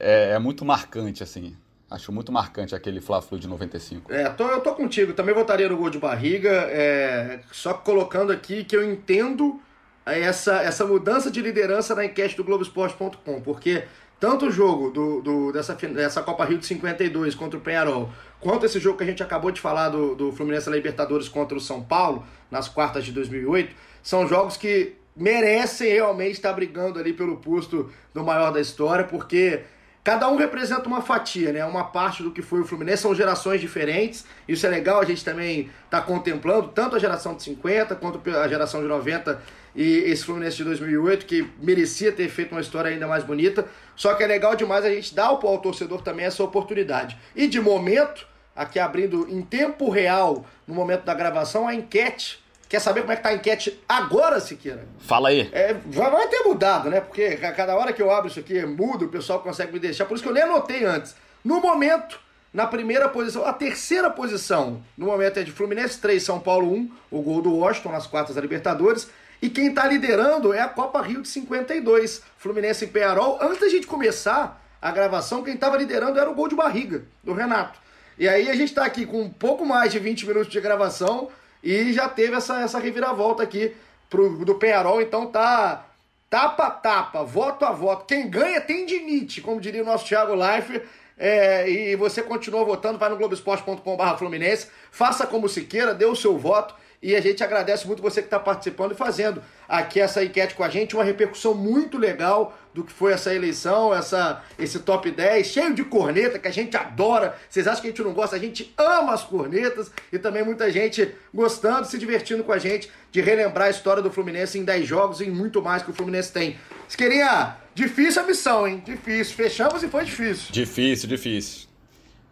é, 0.00 0.30
é 0.30 0.38
muito 0.40 0.64
marcante 0.64 1.22
assim. 1.22 1.56
Acho 1.92 2.10
muito 2.10 2.32
marcante 2.32 2.74
aquele 2.74 3.00
Fla-Flu 3.00 3.38
de 3.38 3.46
95. 3.46 4.12
É, 4.12 4.28
tô, 4.30 4.44
eu 4.48 4.60
tô 4.60 4.74
contigo. 4.74 5.12
Também 5.12 5.34
votaria 5.34 5.68
no 5.68 5.76
gol 5.76 5.90
de 5.90 5.98
barriga. 5.98 6.50
É, 6.50 7.40
só 7.52 7.74
colocando 7.74 8.32
aqui 8.32 8.64
que 8.64 8.74
eu 8.74 8.82
entendo 8.82 9.60
essa, 10.06 10.62
essa 10.62 10.86
mudança 10.86 11.30
de 11.30 11.40
liderança 11.40 11.94
na 11.94 12.04
enquete 12.04 12.36
do 12.36 12.44
Globoesporte.com, 12.44 13.40
porque 13.42 13.84
tanto 14.18 14.46
o 14.46 14.50
jogo 14.50 14.90
do, 14.90 15.20
do, 15.20 15.52
dessa, 15.52 15.74
dessa 15.74 16.22
Copa 16.22 16.44
Rio 16.44 16.58
de 16.58 16.66
52 16.66 17.34
contra 17.34 17.58
o 17.58 17.62
Penharol, 17.62 18.10
quanto 18.40 18.66
esse 18.66 18.80
jogo 18.80 18.98
que 18.98 19.04
a 19.04 19.06
gente 19.06 19.22
acabou 19.22 19.50
de 19.50 19.60
falar 19.60 19.88
do, 19.90 20.14
do 20.14 20.32
Fluminense 20.32 20.70
na 20.70 20.76
Libertadores 20.76 21.28
contra 21.28 21.56
o 21.56 21.60
São 21.60 21.82
Paulo, 21.82 22.24
nas 22.50 22.68
quartas 22.68 23.04
de 23.04 23.12
2008, 23.12 23.74
são 24.02 24.26
jogos 24.26 24.56
que 24.56 24.94
merecem 25.14 25.92
realmente 25.92 26.32
estar 26.32 26.52
brigando 26.52 26.98
ali 26.98 27.12
pelo 27.12 27.36
posto 27.36 27.90
do 28.14 28.24
maior 28.24 28.50
da 28.50 28.60
história, 28.60 29.04
porque 29.04 29.62
Cada 30.04 30.28
um 30.28 30.36
representa 30.36 30.88
uma 30.88 31.00
fatia, 31.00 31.52
né? 31.52 31.64
Uma 31.64 31.84
parte 31.84 32.24
do 32.24 32.32
que 32.32 32.42
foi 32.42 32.60
o 32.60 32.64
Fluminense, 32.64 33.02
são 33.02 33.14
gerações 33.14 33.60
diferentes. 33.60 34.24
Isso 34.48 34.66
é 34.66 34.68
legal, 34.68 35.00
a 35.00 35.04
gente 35.04 35.24
também 35.24 35.70
está 35.84 36.00
contemplando 36.00 36.68
tanto 36.68 36.96
a 36.96 36.98
geração 36.98 37.36
de 37.36 37.42
50 37.44 37.94
quanto 37.94 38.20
a 38.30 38.48
geração 38.48 38.82
de 38.82 38.88
90 38.88 39.40
e 39.76 39.98
esse 39.98 40.24
Fluminense 40.24 40.56
de 40.56 40.64
2008, 40.64 41.24
que 41.24 41.48
merecia 41.60 42.10
ter 42.10 42.28
feito 42.28 42.50
uma 42.50 42.60
história 42.60 42.90
ainda 42.90 43.06
mais 43.06 43.22
bonita. 43.22 43.64
Só 43.94 44.14
que 44.14 44.24
é 44.24 44.26
legal 44.26 44.56
demais 44.56 44.84
a 44.84 44.90
gente 44.90 45.14
dar 45.14 45.26
ao 45.26 45.58
torcedor 45.58 46.02
também 46.02 46.26
essa 46.26 46.42
oportunidade. 46.42 47.16
E 47.36 47.46
de 47.46 47.60
momento, 47.60 48.26
aqui 48.56 48.80
abrindo 48.80 49.28
em 49.30 49.40
tempo 49.40 49.88
real, 49.88 50.44
no 50.66 50.74
momento 50.74 51.04
da 51.04 51.14
gravação, 51.14 51.68
a 51.68 51.74
enquete 51.76 52.41
Quer 52.72 52.80
saber 52.80 53.02
como 53.02 53.12
é 53.12 53.16
que 53.16 53.22
tá 53.22 53.28
a 53.28 53.34
enquete 53.34 53.78
agora, 53.86 54.40
Siqueira? 54.40 54.88
Fala 55.00 55.28
aí. 55.28 55.46
É, 55.52 55.76
já 55.90 56.08
vai 56.08 56.26
ter 56.28 56.42
mudado, 56.42 56.88
né? 56.88 57.02
Porque 57.02 57.36
cada 57.36 57.76
hora 57.76 57.92
que 57.92 58.00
eu 58.00 58.10
abro 58.10 58.30
isso 58.30 58.40
aqui, 58.40 58.64
muda, 58.64 59.04
o 59.04 59.08
pessoal 59.08 59.40
consegue 59.40 59.74
me 59.74 59.78
deixar. 59.78 60.06
Por 60.06 60.14
isso 60.14 60.22
que 60.22 60.28
eu 60.30 60.32
nem 60.32 60.44
anotei 60.44 60.82
antes. 60.82 61.14
No 61.44 61.60
momento, 61.60 62.18
na 62.50 62.66
primeira 62.66 63.10
posição, 63.10 63.44
a 63.44 63.52
terceira 63.52 64.08
posição, 64.08 64.82
no 64.96 65.04
momento 65.04 65.38
é 65.38 65.42
de 65.42 65.52
Fluminense 65.52 66.00
3, 66.00 66.22
São 66.22 66.40
Paulo 66.40 66.72
1, 66.72 66.90
o 67.10 67.20
gol 67.20 67.42
do 67.42 67.54
Washington 67.56 67.92
nas 67.92 68.06
quartas 68.06 68.36
da 68.36 68.40
Libertadores. 68.40 69.06
E 69.42 69.50
quem 69.50 69.68
está 69.68 69.86
liderando 69.86 70.54
é 70.54 70.60
a 70.62 70.68
Copa 70.68 71.02
Rio 71.02 71.20
de 71.20 71.28
52, 71.28 72.22
Fluminense 72.38 72.86
em 72.86 72.88
Penharol. 72.88 73.38
Antes 73.38 73.60
da 73.60 73.68
gente 73.68 73.86
começar 73.86 74.64
a 74.80 74.90
gravação, 74.90 75.42
quem 75.42 75.52
estava 75.52 75.76
liderando 75.76 76.18
era 76.18 76.30
o 76.30 76.34
gol 76.34 76.48
de 76.48 76.54
barriga, 76.54 77.02
do 77.22 77.34
Renato. 77.34 77.78
E 78.18 78.26
aí 78.26 78.48
a 78.48 78.54
gente 78.54 78.70
está 78.70 78.86
aqui 78.86 79.04
com 79.04 79.20
um 79.20 79.28
pouco 79.28 79.66
mais 79.66 79.92
de 79.92 79.98
20 79.98 80.26
minutos 80.26 80.50
de 80.50 80.58
gravação 80.58 81.28
e 81.62 81.92
já 81.92 82.08
teve 82.08 82.36
essa, 82.36 82.60
essa 82.60 82.78
reviravolta 82.78 83.42
aqui 83.42 83.74
pro, 84.10 84.44
do 84.44 84.54
Penharol, 84.56 85.00
então 85.00 85.26
tá 85.26 85.86
tapa 86.28 86.66
a 86.66 86.70
tapa, 86.70 87.22
voto 87.22 87.64
a 87.64 87.72
voto. 87.72 88.06
Quem 88.06 88.28
ganha 88.28 88.60
tem 88.60 88.86
dinite, 88.86 89.40
como 89.40 89.60
diria 89.60 89.82
o 89.82 89.86
nosso 89.86 90.06
Thiago 90.06 90.34
Life. 90.34 90.80
É, 91.18 91.70
e 91.70 91.94
você 91.94 92.22
continua 92.22 92.64
votando, 92.64 92.98
vai 92.98 93.08
no 93.10 93.16
globesport.com.br 93.16 94.16
Fluminense, 94.16 94.68
faça 94.90 95.26
como 95.26 95.48
se 95.48 95.62
queira, 95.62 95.94
dê 95.94 96.06
o 96.06 96.16
seu 96.16 96.38
voto. 96.38 96.74
E 97.02 97.14
a 97.14 97.20
gente 97.20 97.44
agradece 97.44 97.86
muito 97.86 98.00
você 98.00 98.22
que 98.22 98.28
está 98.28 98.38
participando 98.38 98.92
e 98.92 98.94
fazendo 98.94 99.42
aqui 99.68 100.00
essa 100.00 100.24
enquete 100.24 100.54
com 100.54 100.64
a 100.64 100.68
gente, 100.68 100.94
uma 100.94 101.04
repercussão 101.04 101.54
muito 101.54 101.98
legal 101.98 102.56
do 102.74 102.82
que 102.84 102.92
foi 102.92 103.12
essa 103.12 103.34
eleição, 103.34 103.94
essa, 103.94 104.42
esse 104.58 104.78
top 104.80 105.10
10, 105.10 105.46
cheio 105.46 105.74
de 105.74 105.84
corneta, 105.84 106.38
que 106.38 106.48
a 106.48 106.52
gente 106.52 106.76
adora. 106.76 107.36
Vocês 107.48 107.66
acham 107.66 107.82
que 107.82 107.88
a 107.88 107.90
gente 107.90 108.02
não 108.02 108.12
gosta? 108.12 108.36
A 108.36 108.38
gente 108.38 108.72
ama 108.78 109.12
as 109.12 109.22
cornetas 109.22 109.90
e 110.12 110.18
também 110.18 110.44
muita 110.44 110.70
gente 110.72 111.14
gostando, 111.32 111.86
se 111.86 111.98
divertindo 111.98 112.42
com 112.42 112.52
a 112.52 112.58
gente 112.58 112.90
de 113.10 113.20
relembrar 113.20 113.68
a 113.68 113.70
história 113.70 114.02
do 114.02 114.10
Fluminense 114.10 114.58
em 114.58 114.64
10 114.64 114.86
jogos 114.86 115.20
e 115.20 115.26
em 115.26 115.30
muito 115.30 115.60
mais 115.60 115.82
que 115.82 115.90
o 115.90 115.94
Fluminense 115.94 116.32
tem. 116.32 116.58
Esquerinha, 116.88 117.56
difícil 117.74 118.22
a 118.22 118.26
missão, 118.26 118.66
hein? 118.66 118.82
Difícil. 118.84 119.34
Fechamos 119.34 119.82
e 119.82 119.88
foi 119.88 120.04
difícil. 120.04 120.46
Difícil, 120.50 121.08
difícil. 121.08 121.68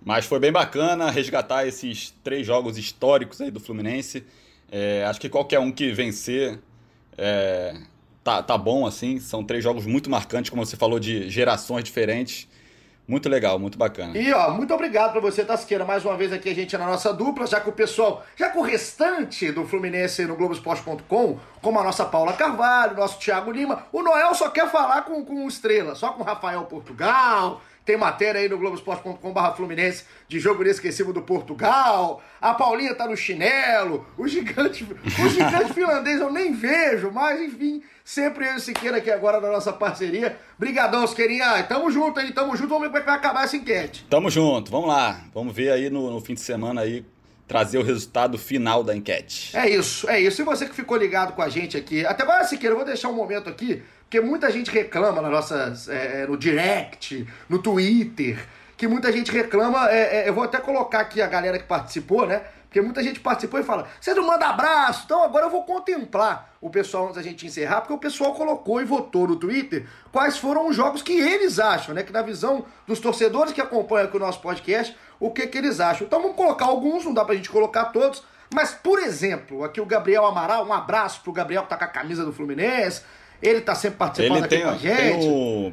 Mas 0.02 0.24
foi 0.24 0.38
bem 0.38 0.50
bacana 0.50 1.10
resgatar 1.10 1.66
esses 1.66 2.14
três 2.24 2.46
jogos 2.46 2.78
históricos 2.78 3.40
aí 3.40 3.50
do 3.50 3.60
Fluminense. 3.60 4.24
É, 4.72 5.04
acho 5.04 5.20
que 5.20 5.28
qualquer 5.28 5.58
um 5.58 5.70
que 5.70 5.92
vencer 5.92 6.58
é, 7.18 7.74
tá, 8.30 8.42
tá 8.42 8.58
bom, 8.58 8.86
assim. 8.86 9.18
São 9.18 9.42
três 9.42 9.64
jogos 9.64 9.86
muito 9.86 10.08
marcantes, 10.08 10.50
como 10.50 10.64
você 10.64 10.76
falou, 10.76 11.00
de 11.00 11.28
gerações 11.28 11.82
diferentes. 11.84 12.48
Muito 13.08 13.28
legal, 13.28 13.58
muito 13.58 13.76
bacana. 13.76 14.16
E 14.16 14.32
ó, 14.32 14.52
muito 14.52 14.72
obrigado 14.72 15.10
pra 15.10 15.20
você, 15.20 15.44
Tasqueira, 15.44 15.84
mais 15.84 16.04
uma 16.04 16.16
vez 16.16 16.32
aqui 16.32 16.48
a 16.48 16.54
gente 16.54 16.78
na 16.78 16.86
nossa 16.86 17.12
dupla, 17.12 17.44
já 17.44 17.58
que 17.58 17.68
o 17.68 17.72
pessoal, 17.72 18.24
já 18.36 18.50
que 18.50 18.56
o 18.56 18.62
restante 18.62 19.50
do 19.50 19.66
Fluminense 19.66 20.24
no 20.26 20.36
Globoesporte.com, 20.36 21.38
como 21.60 21.80
a 21.80 21.82
nossa 21.82 22.04
Paula 22.04 22.34
Carvalho, 22.34 22.96
nosso 22.96 23.18
Thiago 23.18 23.50
Lima, 23.50 23.84
o 23.90 24.00
Noel 24.00 24.32
só 24.32 24.48
quer 24.48 24.70
falar 24.70 25.02
com, 25.02 25.24
com 25.24 25.48
estrela, 25.48 25.96
só 25.96 26.12
com 26.12 26.22
Rafael 26.22 26.62
Portugal, 26.66 27.60
tem 27.84 27.96
matéria 27.96 28.40
aí 28.40 28.48
no 28.48 28.58
Globoesporte.com.br 28.58 29.56
Fluminense 29.56 30.04
de 30.28 30.38
jogo 30.38 30.62
inesquecível 30.62 31.12
do 31.12 31.22
Portugal. 31.22 32.22
A 32.40 32.54
Paulinha 32.54 32.94
tá 32.94 33.06
no 33.06 33.16
chinelo. 33.16 34.06
O 34.16 34.28
gigante, 34.28 34.84
o 34.84 35.28
gigante 35.28 35.72
finlandês 35.74 36.20
eu 36.20 36.32
nem 36.32 36.52
vejo, 36.52 37.10
mas 37.10 37.40
enfim, 37.40 37.82
sempre 38.04 38.46
eu 38.46 38.56
e 38.56 38.60
Siqueira 38.60 38.98
aqui 38.98 39.10
agora 39.10 39.40
na 39.40 39.50
nossa 39.50 39.72
parceria. 39.72 40.38
Brigadão, 40.58 41.06
Siqueirinha. 41.06 41.62
Tamo 41.64 41.90
junto 41.90 42.20
aí, 42.20 42.32
tamo 42.32 42.56
junto. 42.56 42.68
Vamos 42.68 42.82
ver 42.82 42.88
como 42.88 42.98
é 42.98 43.00
que 43.00 43.06
vai 43.06 43.16
acabar 43.16 43.44
essa 43.44 43.56
enquete. 43.56 44.06
Tamo 44.08 44.30
junto, 44.30 44.70
vamos 44.70 44.88
lá. 44.88 45.20
Vamos 45.34 45.54
ver 45.54 45.70
aí 45.72 45.90
no, 45.90 46.10
no 46.10 46.20
fim 46.20 46.34
de 46.34 46.40
semana 46.40 46.82
aí 46.82 47.04
trazer 47.50 47.78
o 47.78 47.82
resultado 47.82 48.38
final 48.38 48.84
da 48.84 48.94
enquete. 48.94 49.56
É 49.56 49.68
isso, 49.68 50.08
é 50.08 50.20
isso. 50.20 50.40
E 50.40 50.44
você 50.44 50.66
que 50.66 50.74
ficou 50.74 50.96
ligado 50.96 51.32
com 51.32 51.42
a 51.42 51.48
gente 51.48 51.76
aqui, 51.76 52.06
até 52.06 52.22
agora, 52.22 52.44
Siqueira, 52.44 52.74
eu 52.74 52.76
vou 52.76 52.86
deixar 52.86 53.08
um 53.08 53.12
momento 53.12 53.50
aqui 53.50 53.82
porque 54.04 54.20
muita 54.20 54.52
gente 54.52 54.70
reclama 54.70 55.20
nas 55.20 55.32
nossas, 55.32 55.88
é, 55.88 56.26
no 56.28 56.36
direct, 56.36 57.26
no 57.48 57.60
Twitter, 57.60 58.44
que 58.76 58.86
muita 58.86 59.12
gente 59.12 59.32
reclama. 59.32 59.90
É, 59.90 60.18
é, 60.18 60.28
eu 60.28 60.34
vou 60.34 60.44
até 60.44 60.58
colocar 60.58 61.00
aqui 61.00 61.20
a 61.20 61.26
galera 61.26 61.58
que 61.58 61.64
participou, 61.64 62.24
né? 62.24 62.42
Porque 62.64 62.80
muita 62.80 63.02
gente 63.02 63.18
participou 63.18 63.58
e 63.58 63.64
fala: 63.64 63.88
você 64.00 64.14
não 64.14 64.24
manda 64.24 64.46
abraço, 64.46 65.02
então 65.04 65.24
agora 65.24 65.46
eu 65.46 65.50
vou 65.50 65.64
contemplar 65.64 66.54
o 66.60 66.70
pessoal 66.70 67.04
antes 67.06 67.16
da 67.16 67.22
gente 67.22 67.44
encerrar, 67.46 67.80
porque 67.80 67.92
o 67.92 67.98
pessoal 67.98 68.32
colocou 68.34 68.80
e 68.80 68.84
votou 68.84 69.26
no 69.26 69.34
Twitter 69.34 69.86
quais 70.12 70.38
foram 70.38 70.68
os 70.68 70.76
jogos 70.76 71.02
que 71.02 71.12
eles 71.12 71.58
acham, 71.58 71.94
né? 71.94 72.04
Que 72.04 72.12
na 72.12 72.22
visão 72.22 72.64
dos 72.86 73.00
torcedores 73.00 73.52
que 73.52 73.60
acompanham 73.60 74.06
aqui 74.06 74.16
o 74.16 74.20
nosso 74.20 74.40
podcast, 74.40 74.96
o 75.20 75.30
que, 75.30 75.46
que 75.46 75.58
eles 75.58 75.78
acham. 75.78 76.06
Então 76.06 76.20
vamos 76.20 76.36
colocar 76.36 76.64
alguns, 76.64 77.04
não 77.04 77.14
dá 77.14 77.24
pra 77.24 77.34
gente 77.34 77.50
colocar 77.50 77.86
todos. 77.86 78.22
Mas, 78.52 78.72
por 78.72 78.98
exemplo, 78.98 79.62
aqui 79.62 79.80
o 79.80 79.86
Gabriel 79.86 80.26
Amaral, 80.26 80.66
um 80.66 80.72
abraço 80.72 81.20
pro 81.22 81.32
Gabriel 81.32 81.62
que 81.62 81.68
tá 81.68 81.76
com 81.76 81.84
a 81.84 81.88
camisa 81.88 82.24
do 82.24 82.32
Fluminense. 82.32 83.02
Ele 83.40 83.60
tá 83.60 83.74
sempre 83.74 83.98
participando 83.98 84.36
ele 84.38 84.44
aqui 84.46 84.56
tem, 84.56 84.64
com 84.64 84.70
a 84.70 84.76
gente. 84.76 85.26
Um... 85.26 85.72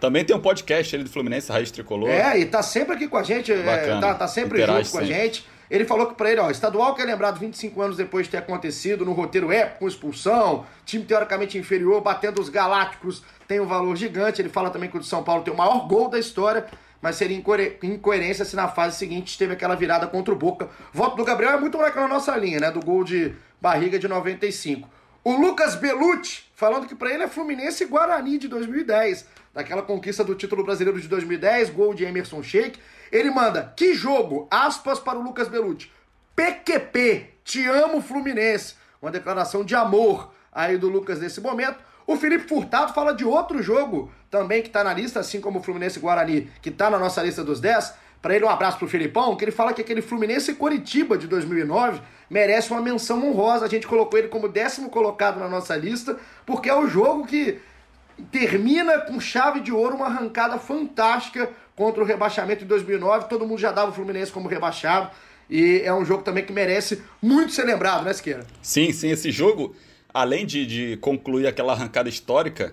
Também 0.00 0.24
tem 0.24 0.34
um 0.34 0.40
podcast 0.40 0.96
ele 0.96 1.04
do 1.04 1.10
Fluminense, 1.10 1.52
Raiz 1.52 1.70
Tricolor. 1.70 2.08
É, 2.08 2.38
e 2.38 2.46
tá 2.46 2.62
sempre 2.62 2.94
aqui 2.94 3.06
com 3.06 3.18
a 3.18 3.22
gente, 3.22 3.52
é, 3.52 4.00
tá, 4.00 4.14
tá, 4.14 4.26
sempre 4.26 4.62
Interage 4.62 4.84
junto 4.84 4.92
com 4.92 4.98
sempre. 4.98 5.14
a 5.14 5.18
gente. 5.18 5.46
Ele 5.70 5.84
falou 5.84 6.06
que 6.06 6.14
pra 6.14 6.32
ele, 6.32 6.40
ó, 6.40 6.50
estadual 6.50 6.94
que 6.94 7.02
é 7.02 7.04
lembrado 7.04 7.38
25 7.38 7.80
anos 7.80 7.96
depois 7.96 8.26
de 8.26 8.32
ter 8.32 8.38
acontecido, 8.38 9.04
no 9.04 9.12
roteiro 9.12 9.52
épico, 9.52 9.80
com 9.80 9.88
expulsão, 9.88 10.66
time 10.84 11.04
teoricamente 11.04 11.56
inferior, 11.56 12.00
batendo 12.00 12.40
os 12.40 12.48
galácticos, 12.48 13.22
tem 13.46 13.60
um 13.60 13.66
valor 13.66 13.94
gigante. 13.94 14.42
Ele 14.42 14.48
fala 14.48 14.70
também 14.70 14.90
que 14.90 14.96
o 14.96 15.00
de 15.00 15.06
São 15.06 15.22
Paulo 15.22 15.44
tem 15.44 15.54
o 15.54 15.56
maior 15.56 15.86
gol 15.86 16.08
da 16.08 16.18
história, 16.18 16.66
mas 17.00 17.16
seria 17.16 17.36
incoerência 17.82 18.44
se 18.44 18.54
na 18.56 18.68
fase 18.68 18.96
seguinte 18.96 19.38
teve 19.38 19.52
aquela 19.52 19.74
virada 19.74 20.06
contra 20.06 20.32
o 20.32 20.36
Boca. 20.36 20.68
Voto 20.92 21.16
do 21.16 21.24
Gabriel 21.24 21.52
é 21.52 21.60
muito 21.60 21.78
naquela 21.78 22.08
nossa 22.08 22.36
linha, 22.36 22.60
né, 22.60 22.70
do 22.70 22.80
gol 22.80 23.04
de 23.04 23.34
barriga 23.60 23.98
de 23.98 24.08
95. 24.08 24.88
O 25.22 25.32
Lucas 25.32 25.74
Belucci 25.74 26.44
falando 26.54 26.86
que 26.86 26.94
para 26.94 27.10
ele 27.10 27.22
é 27.22 27.28
Fluminense 27.28 27.84
e 27.84 27.86
Guarani 27.86 28.36
de 28.36 28.46
2010, 28.46 29.26
daquela 29.54 29.82
conquista 29.82 30.22
do 30.22 30.34
título 30.34 30.62
brasileiro 30.62 31.00
de 31.00 31.08
2010, 31.08 31.70
gol 31.70 31.94
de 31.94 32.04
Emerson 32.04 32.42
Sheik. 32.42 32.78
Ele 33.10 33.30
manda: 33.30 33.72
"Que 33.74 33.94
jogo!" 33.94 34.46
Aspas 34.50 34.98
para 34.98 35.18
o 35.18 35.22
Lucas 35.22 35.48
Belucci. 35.48 35.90
PQP, 36.36 37.30
te 37.44 37.66
amo 37.66 38.00
Fluminense. 38.00 38.74
Uma 39.00 39.10
declaração 39.10 39.64
de 39.64 39.74
amor 39.74 40.32
aí 40.52 40.76
do 40.76 40.88
Lucas 40.88 41.20
nesse 41.20 41.40
momento. 41.40 41.78
O 42.06 42.16
Felipe 42.16 42.46
Furtado 42.46 42.92
fala 42.92 43.14
de 43.14 43.24
outro 43.24 43.62
jogo 43.62 44.10
também 44.30 44.62
que 44.62 44.68
está 44.68 44.84
na 44.84 44.94
lista, 44.94 45.20
assim 45.20 45.40
como 45.40 45.58
o 45.58 45.62
Fluminense 45.62 45.98
Guarani, 45.98 46.48
que 46.62 46.68
está 46.68 46.88
na 46.88 46.98
nossa 46.98 47.22
lista 47.22 47.42
dos 47.42 47.60
10. 47.60 47.94
Para 48.22 48.36
ele, 48.36 48.44
um 48.44 48.50
abraço 48.50 48.78
pro 48.78 48.86
Filipão, 48.86 49.34
que 49.34 49.44
ele 49.44 49.50
fala 49.50 49.72
que 49.72 49.80
aquele 49.80 50.02
Fluminense 50.02 50.54
Coritiba 50.54 51.18
de 51.18 51.26
2009 51.26 52.00
merece 52.28 52.70
uma 52.70 52.80
menção 52.80 53.26
honrosa. 53.26 53.64
A 53.64 53.68
gente 53.68 53.86
colocou 53.86 54.18
ele 54.18 54.28
como 54.28 54.48
décimo 54.48 54.90
colocado 54.90 55.40
na 55.40 55.48
nossa 55.48 55.74
lista, 55.74 56.16
porque 56.46 56.68
é 56.68 56.74
o 56.74 56.86
jogo 56.86 57.26
que 57.26 57.58
termina 58.30 58.98
com 59.00 59.18
chave 59.18 59.60
de 59.60 59.72
ouro 59.72 59.96
uma 59.96 60.06
arrancada 60.06 60.58
fantástica 60.58 61.50
contra 61.74 62.02
o 62.02 62.06
rebaixamento 62.06 62.60
de 62.60 62.66
2009. 62.66 63.28
Todo 63.28 63.46
mundo 63.46 63.58
já 63.58 63.72
dava 63.72 63.90
o 63.90 63.94
Fluminense 63.94 64.30
como 64.30 64.48
rebaixado. 64.48 65.10
E 65.48 65.80
é 65.82 65.92
um 65.92 66.04
jogo 66.04 66.22
também 66.22 66.44
que 66.44 66.52
merece 66.52 67.02
muito 67.20 67.52
ser 67.52 67.64
lembrado, 67.64 68.04
né, 68.04 68.12
Siqueira? 68.12 68.46
Sim, 68.62 68.92
sim. 68.92 69.10
Esse 69.10 69.32
jogo, 69.32 69.74
além 70.14 70.46
de, 70.46 70.64
de 70.64 70.96
concluir 70.98 71.46
aquela 71.46 71.72
arrancada 71.72 72.08
histórica, 72.08 72.72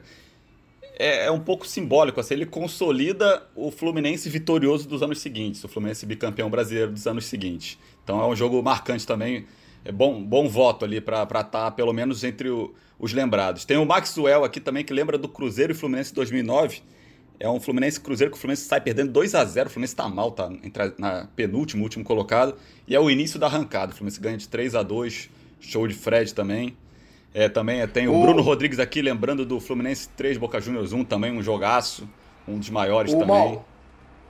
é, 0.97 1.25
é, 1.25 1.31
um 1.31 1.39
pouco 1.39 1.67
simbólico. 1.67 2.19
Assim, 2.19 2.33
ele 2.33 2.45
consolida 2.45 3.43
o 3.55 3.69
Fluminense 3.69 4.29
vitorioso 4.29 4.88
dos 4.88 5.03
anos 5.03 5.19
seguintes, 5.19 5.63
o 5.63 5.67
Fluminense 5.67 6.05
bicampeão 6.05 6.49
brasileiro 6.49 6.91
dos 6.91 7.05
anos 7.05 7.25
seguintes. 7.25 7.77
Então 8.03 8.21
é 8.21 8.25
um 8.25 8.36
jogo 8.36 8.62
marcante 8.63 9.05
também. 9.05 9.45
É 9.86 9.91
bom, 9.91 10.21
bom 10.23 10.49
voto 10.49 10.83
ali 10.83 10.99
para 10.99 11.23
estar, 11.23 11.43
tá, 11.43 11.71
pelo 11.71 11.93
menos, 11.93 12.23
entre 12.23 12.49
o, 12.49 12.73
os 12.99 13.13
lembrados. 13.13 13.63
Tem 13.63 13.77
o 13.77 13.86
Maxwell 13.86 14.43
aqui 14.43 14.60
também, 14.60 14.83
que 14.83 14.91
lembra 14.91 15.17
do 15.17 15.29
Cruzeiro 15.29 15.71
e 15.71 15.75
Fluminense 15.75 16.13
2009. 16.13 16.81
É 17.39 17.47
um 17.47 17.60
Fluminense 17.60 17.99
Cruzeiro 17.99 18.31
que 18.31 18.38
o 18.38 18.41
Fluminense 18.41 18.63
sai 18.63 18.81
perdendo 18.81 19.12
2 19.12 19.36
a 19.36 19.45
0 19.45 19.69
O 19.69 19.71
Fluminense 19.71 19.95
tá 19.95 20.10
mal, 20.10 20.31
tá 20.31 20.51
entre, 20.63 20.93
na 20.97 21.27
penúltimo, 21.36 21.83
último 21.83 22.03
colocado. 22.03 22.55
E 22.88 22.95
é 22.95 22.99
o 22.99 23.10
início 23.12 23.39
da 23.39 23.45
arrancada. 23.45 23.91
O 23.91 23.95
Fluminense 23.95 24.19
ganha 24.19 24.38
de 24.38 24.47
3 24.47 24.73
a 24.73 24.81
2 24.81 25.29
Show 25.60 25.88
de 25.88 25.93
Fred 25.93 26.33
também. 26.33 26.75
É, 27.38 27.47
também 27.47 27.82
é, 27.82 27.86
tem 27.86 28.08
o, 28.08 28.15
o 28.15 28.21
Bruno 28.23 28.41
Rodrigues 28.41 28.80
aqui, 28.80 29.00
lembrando 29.00 29.45
do 29.45 29.60
Fluminense 29.60 30.10
3 30.17 30.39
Boca 30.39 30.60
Juniors 30.60 30.91
1, 30.91 31.06
também 31.06 31.32
um 31.32 31.43
jogaço. 31.43 32.10
Um 32.47 32.58
dos 32.58 32.71
maiores 32.71 33.13
o 33.13 33.19
também. 33.19 33.28
Mal, 33.28 33.67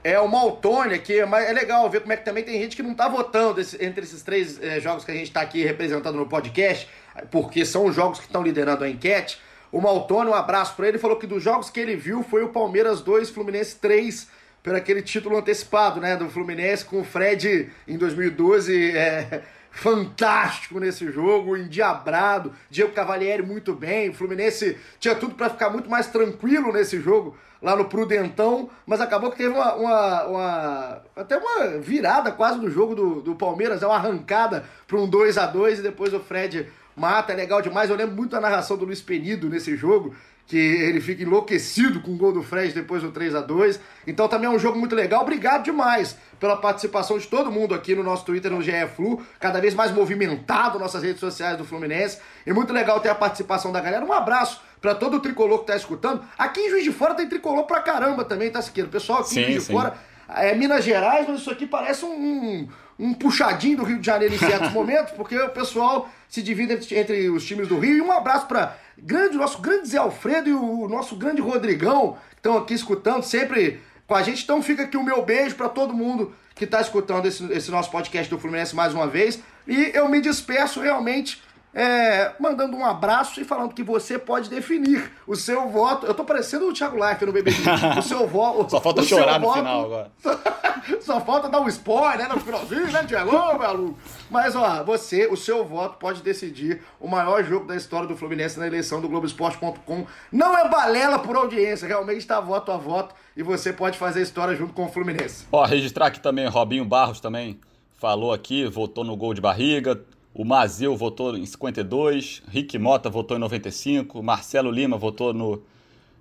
é 0.04 0.20
o 0.20 0.28
Maltone 0.28 0.92
aqui, 0.92 1.24
mas 1.24 1.48
é 1.48 1.54
legal 1.54 1.88
ver 1.88 2.00
como 2.02 2.12
é 2.12 2.18
que 2.18 2.24
também 2.24 2.44
tem 2.44 2.60
gente 2.60 2.76
que 2.76 2.82
não 2.82 2.92
tá 2.92 3.08
votando 3.08 3.62
esse, 3.62 3.82
entre 3.82 4.04
esses 4.04 4.22
três 4.22 4.62
é, 4.62 4.78
jogos 4.78 5.06
que 5.06 5.10
a 5.10 5.14
gente 5.14 5.32
tá 5.32 5.40
aqui 5.40 5.64
representando 5.64 6.16
no 6.16 6.26
podcast, 6.26 6.86
porque 7.30 7.64
são 7.64 7.86
os 7.86 7.96
jogos 7.96 8.18
que 8.18 8.26
estão 8.26 8.42
liderando 8.42 8.84
a 8.84 8.90
enquete. 8.90 9.38
O 9.72 9.80
Maltone, 9.80 10.28
um 10.28 10.34
abraço 10.34 10.76
para 10.76 10.88
ele, 10.88 10.98
falou 10.98 11.16
que 11.16 11.26
dos 11.26 11.42
jogos 11.42 11.70
que 11.70 11.80
ele 11.80 11.96
viu 11.96 12.22
foi 12.22 12.44
o 12.44 12.50
Palmeiras 12.50 13.00
2, 13.00 13.30
Fluminense 13.30 13.76
3, 13.76 14.28
por 14.62 14.74
aquele 14.74 15.00
título 15.00 15.38
antecipado, 15.38 15.98
né, 15.98 16.14
do 16.14 16.28
Fluminense 16.28 16.84
com 16.84 17.00
o 17.00 17.04
Fred 17.04 17.70
em 17.86 17.96
2012, 17.96 18.94
é, 18.94 19.42
fantástico 19.70 20.80
nesse 20.80 21.10
jogo, 21.12 21.56
endiabrado, 21.56 22.52
Diego 22.68 22.92
Cavalieri 22.92 23.42
muito 23.42 23.74
bem, 23.74 24.10
o 24.10 24.14
Fluminense 24.14 24.76
tinha 24.98 25.14
tudo 25.14 25.34
para 25.34 25.50
ficar 25.50 25.70
muito 25.70 25.88
mais 25.88 26.08
tranquilo 26.08 26.72
nesse 26.72 27.00
jogo 27.00 27.36
lá 27.60 27.76
no 27.76 27.86
Prudentão, 27.86 28.70
mas 28.86 29.00
acabou 29.00 29.30
que 29.30 29.36
teve 29.36 29.50
uma, 29.50 29.74
uma, 29.74 30.24
uma 30.24 31.02
até 31.16 31.36
uma 31.36 31.78
virada 31.78 32.30
quase 32.32 32.58
no 32.58 32.70
jogo 32.70 32.94
do, 32.94 33.20
do 33.20 33.34
Palmeiras, 33.34 33.82
é 33.82 33.86
uma 33.86 33.96
arrancada 33.96 34.64
para 34.86 34.98
um 34.98 35.08
2 35.08 35.38
a 35.38 35.46
2 35.46 35.80
e 35.80 35.82
depois 35.82 36.14
o 36.14 36.20
Fred 36.20 36.68
mata, 36.96 37.32
é 37.32 37.36
legal 37.36 37.62
demais. 37.62 37.90
Eu 37.90 37.96
lembro 37.96 38.16
muito 38.16 38.32
da 38.32 38.40
narração 38.40 38.76
do 38.76 38.84
Luiz 38.84 39.00
Penido 39.00 39.48
nesse 39.48 39.76
jogo, 39.76 40.14
que 40.48 40.56
ele 40.56 40.98
fica 40.98 41.22
enlouquecido 41.22 42.00
com 42.00 42.12
o 42.12 42.16
gol 42.16 42.32
do 42.32 42.42
Fred 42.42 42.72
depois 42.72 43.02
do 43.02 43.12
3 43.12 43.34
a 43.34 43.42
2 43.42 43.78
Então 44.06 44.26
também 44.26 44.48
é 44.48 44.50
um 44.50 44.58
jogo 44.58 44.78
muito 44.78 44.94
legal. 44.94 45.20
Obrigado 45.20 45.62
demais 45.62 46.16
pela 46.40 46.56
participação 46.56 47.18
de 47.18 47.26
todo 47.26 47.52
mundo 47.52 47.74
aqui 47.74 47.94
no 47.94 48.02
nosso 48.02 48.24
Twitter, 48.24 48.50
no 48.50 48.62
GE 48.62 48.72
Flu, 48.96 49.22
cada 49.38 49.60
vez 49.60 49.74
mais 49.74 49.92
movimentado 49.92 50.78
nossas 50.78 51.02
redes 51.02 51.20
sociais 51.20 51.58
do 51.58 51.66
Fluminense. 51.66 52.18
E 52.46 52.52
muito 52.52 52.72
legal 52.72 52.98
ter 52.98 53.10
a 53.10 53.14
participação 53.14 53.70
da 53.70 53.80
galera. 53.80 54.02
Um 54.02 54.12
abraço 54.12 54.62
para 54.80 54.94
todo 54.94 55.18
o 55.18 55.20
tricolor 55.20 55.60
que 55.60 55.66
tá 55.66 55.76
escutando. 55.76 56.22
Aqui 56.38 56.60
em 56.60 56.70
Juiz 56.70 56.84
de 56.84 56.92
Fora 56.92 57.14
tem 57.14 57.28
tricolor 57.28 57.64
pra 57.64 57.82
caramba 57.82 58.24
também, 58.24 58.50
tá, 58.50 58.62
Siqueira? 58.62 58.88
Pessoal 58.88 59.20
aqui 59.20 59.30
sim, 59.30 59.40
em 59.40 59.44
Juiz 59.44 59.66
de 59.66 59.72
Fora 59.72 59.98
é 60.28 60.54
Minas 60.54 60.84
Gerais, 60.84 61.26
mas 61.26 61.40
isso 61.40 61.50
aqui 61.50 61.66
parece 61.66 62.04
um, 62.04 62.10
um, 62.10 62.68
um 62.98 63.14
puxadinho 63.14 63.78
do 63.78 63.84
Rio 63.84 63.98
de 63.98 64.06
Janeiro 64.06 64.34
em 64.34 64.38
certos 64.38 64.70
momentos, 64.72 65.12
porque 65.12 65.38
o 65.38 65.50
pessoal 65.50 66.08
se 66.28 66.42
divide 66.42 66.72
entre, 66.72 66.98
entre, 66.98 67.30
os 67.30 67.44
times 67.44 67.68
do 67.68 67.78
Rio. 67.78 67.96
E 67.96 68.00
um 68.00 68.12
abraço 68.12 68.46
para 68.46 68.76
grande, 68.96 69.36
nosso 69.36 69.60
grande 69.60 69.88
Zé 69.88 69.98
Alfredo 69.98 70.48
e 70.48 70.52
o 70.52 70.88
nosso 70.88 71.16
grande 71.16 71.40
Rodrigão, 71.40 72.16
que 72.30 72.36
estão 72.36 72.56
aqui 72.58 72.74
escutando 72.74 73.22
sempre 73.22 73.80
com 74.06 74.14
a 74.14 74.22
gente. 74.22 74.42
Então 74.42 74.62
fica 74.62 74.82
aqui 74.82 74.96
o 74.96 75.02
meu 75.02 75.24
beijo 75.24 75.54
para 75.54 75.68
todo 75.68 75.94
mundo 75.94 76.34
que 76.54 76.64
está 76.64 76.80
escutando 76.80 77.26
esse, 77.26 77.44
esse 77.52 77.70
nosso 77.70 77.90
podcast 77.90 78.28
do 78.28 78.38
Fluminense 78.38 78.74
mais 78.74 78.92
uma 78.92 79.06
vez. 79.06 79.40
E 79.66 79.92
eu 79.94 80.08
me 80.08 80.20
despeço 80.20 80.80
realmente 80.80 81.40
é, 81.74 82.32
mandando 82.40 82.76
um 82.76 82.84
abraço 82.84 83.40
e 83.40 83.44
falando 83.44 83.74
que 83.74 83.82
você 83.82 84.18
pode 84.18 84.48
definir 84.48 85.10
o 85.26 85.36
seu 85.36 85.68
voto. 85.68 86.06
Eu 86.06 86.14
tô 86.14 86.24
parecendo 86.24 86.68
o 86.68 86.72
Thiago 86.72 86.96
Life 86.96 87.24
no 87.24 87.32
BBB. 87.32 87.56
O 87.98 88.02
seu 88.02 88.26
voto. 88.26 88.70
Só 88.70 88.80
falta 88.80 89.02
chorar 89.02 89.38
no 89.38 89.52
final 89.52 89.84
agora. 89.84 90.10
Só 91.00 91.20
falta 91.20 91.48
dar 91.48 91.60
um 91.60 91.68
spoiler 91.68 92.28
né, 92.28 92.34
no 92.34 92.40
finalzinho, 92.40 92.90
né, 92.90 93.04
Thiago? 93.04 93.30
Ô. 93.34 93.94
Mas, 94.30 94.56
ó, 94.56 94.82
você, 94.84 95.26
o 95.26 95.36
seu 95.36 95.64
voto 95.64 95.98
pode 95.98 96.22
decidir 96.22 96.82
o 96.98 97.06
maior 97.06 97.44
jogo 97.44 97.66
da 97.66 97.76
história 97.76 98.08
do 98.08 98.16
Fluminense 98.16 98.58
na 98.58 98.66
eleição 98.66 99.00
do 99.00 99.08
Globoesporte.com. 99.08 100.06
Não 100.32 100.56
é 100.56 100.68
balela 100.68 101.18
por 101.18 101.36
audiência, 101.36 101.86
realmente 101.86 102.18
está 102.18 102.40
voto 102.40 102.72
a 102.72 102.76
voto 102.76 103.14
e 103.36 103.42
você 103.42 103.72
pode 103.72 103.98
fazer 103.98 104.20
a 104.20 104.22
história 104.22 104.54
junto 104.56 104.72
com 104.72 104.86
o 104.86 104.88
Fluminense. 104.88 105.46
Ó, 105.52 105.64
registrar 105.64 106.06
aqui 106.06 106.20
também, 106.20 106.46
Robinho 106.46 106.84
Barros 106.84 107.20
também 107.20 107.60
falou 107.98 108.32
aqui, 108.32 108.64
votou 108.66 109.04
no 109.04 109.16
gol 109.16 109.34
de 109.34 109.40
barriga. 109.40 110.00
O 110.34 110.44
Mazeu 110.44 110.96
votou 110.96 111.36
em 111.36 111.44
52, 111.44 112.42
Rick 112.48 112.78
Mota 112.78 113.10
votou 113.10 113.36
em 113.36 113.40
95, 113.40 114.22
Marcelo 114.22 114.70
Lima 114.70 114.96
votou 114.96 115.32
no, 115.32 115.62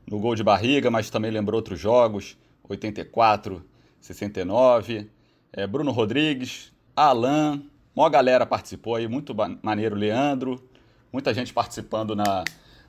no 0.10 0.20
gol 0.20 0.34
de 0.34 0.44
barriga, 0.44 0.90
mas 0.90 1.10
também 1.10 1.30
lembrou 1.30 1.58
outros 1.58 1.80
jogos, 1.80 2.38
84, 2.68 3.64
69. 4.00 5.10
É, 5.54 5.68
Bruno 5.68 5.92
Rodrigues, 5.92 6.72
Alan, 6.96 7.62
maior 7.96 8.10
galera 8.10 8.46
participou 8.46 8.96
aí, 8.96 9.08
muito 9.08 9.36
maneiro, 9.62 9.96
Leandro, 9.96 10.64
muita 11.12 11.34
gente 11.34 11.54
participando 11.54 12.16
na, 12.16 12.44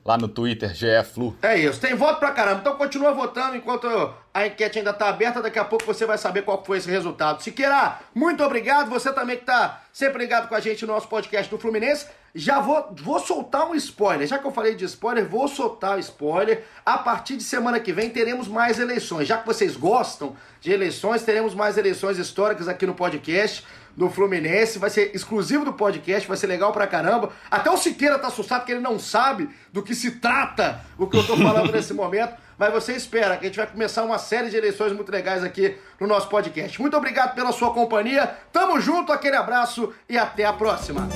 lá 0.09 0.17
no 0.17 0.27
Twitter, 0.27 0.71
GFlu. 0.73 1.37
É 1.39 1.55
isso, 1.55 1.79
tem 1.79 1.93
voto 1.93 2.19
pra 2.19 2.31
caramba. 2.31 2.61
Então 2.61 2.75
continua 2.75 3.13
votando 3.13 3.55
enquanto 3.55 3.87
a 4.33 4.47
enquete 4.47 4.79
ainda 4.79 4.91
tá 4.91 5.07
aberta. 5.07 5.39
Daqui 5.39 5.59
a 5.59 5.63
pouco 5.63 5.85
você 5.85 6.03
vai 6.03 6.17
saber 6.17 6.41
qual 6.41 6.63
foi 6.65 6.79
esse 6.79 6.89
resultado. 6.89 7.43
Siqueira, 7.43 7.99
muito 8.15 8.43
obrigado. 8.43 8.89
Você 8.89 9.13
também 9.13 9.37
que 9.37 9.45
tá 9.45 9.83
sempre 9.93 10.23
ligado 10.23 10.47
com 10.49 10.55
a 10.55 10.59
gente 10.59 10.83
no 10.83 10.93
nosso 10.93 11.07
podcast 11.07 11.47
do 11.51 11.59
Fluminense. 11.59 12.07
Já 12.33 12.59
vou, 12.59 12.91
vou 13.03 13.19
soltar 13.19 13.69
um 13.69 13.75
spoiler. 13.75 14.27
Já 14.27 14.39
que 14.39 14.45
eu 14.45 14.51
falei 14.51 14.73
de 14.73 14.85
spoiler, 14.85 15.27
vou 15.27 15.47
soltar 15.47 15.99
spoiler. 15.99 16.63
A 16.83 16.97
partir 16.97 17.37
de 17.37 17.43
semana 17.43 17.79
que 17.79 17.93
vem 17.93 18.09
teremos 18.09 18.47
mais 18.47 18.79
eleições. 18.79 19.27
Já 19.27 19.37
que 19.37 19.45
vocês 19.45 19.77
gostam 19.77 20.35
de 20.59 20.71
eleições, 20.71 21.21
teremos 21.21 21.53
mais 21.53 21.77
eleições 21.77 22.17
históricas 22.17 22.67
aqui 22.67 22.87
no 22.87 22.95
podcast 22.95 23.63
do 23.99 24.09
Fluminense. 24.09 24.79
Vai 24.79 24.89
ser 24.89 25.11
exclusivo 25.13 25.65
do 25.65 25.73
podcast, 25.73 26.25
vai 26.25 26.37
ser 26.37 26.47
legal 26.47 26.71
pra 26.71 26.87
caramba. 26.87 27.31
Até 27.51 27.69
o 27.69 27.75
Siqueira 27.75 28.17
tá 28.17 28.27
assustado 28.27 28.61
porque 28.61 28.71
ele 28.71 28.79
não 28.79 28.97
sabe 28.97 29.49
do 29.73 29.83
que 29.83 29.93
se 29.93 30.11
trata 30.11 30.79
o 30.97 31.05
que 31.05 31.17
eu 31.17 31.27
tô 31.27 31.35
falando 31.35 31.69
nesse 31.73 31.93
momento. 31.93 32.33
Mas 32.57 32.71
você 32.71 32.93
espera 32.93 33.35
que 33.35 33.45
a 33.45 33.47
gente 33.49 33.57
vai 33.57 33.67
começar 33.67 34.03
uma 34.03 34.17
série 34.17 34.49
de 34.49 34.55
eleições 34.55 34.93
muito 34.93 35.11
legais 35.11 35.43
aqui 35.43 35.77
no 35.99 36.07
nosso 36.07 36.29
podcast. 36.29 36.79
Muito 36.79 36.95
obrigado 36.95 37.35
pela 37.35 37.51
sua 37.51 37.73
companhia. 37.73 38.33
Tamo 38.53 38.79
junto, 38.79 39.11
aquele 39.11 39.35
abraço 39.35 39.93
e 40.07 40.17
até 40.17 40.45
a 40.45 40.53
próxima. 40.53 41.07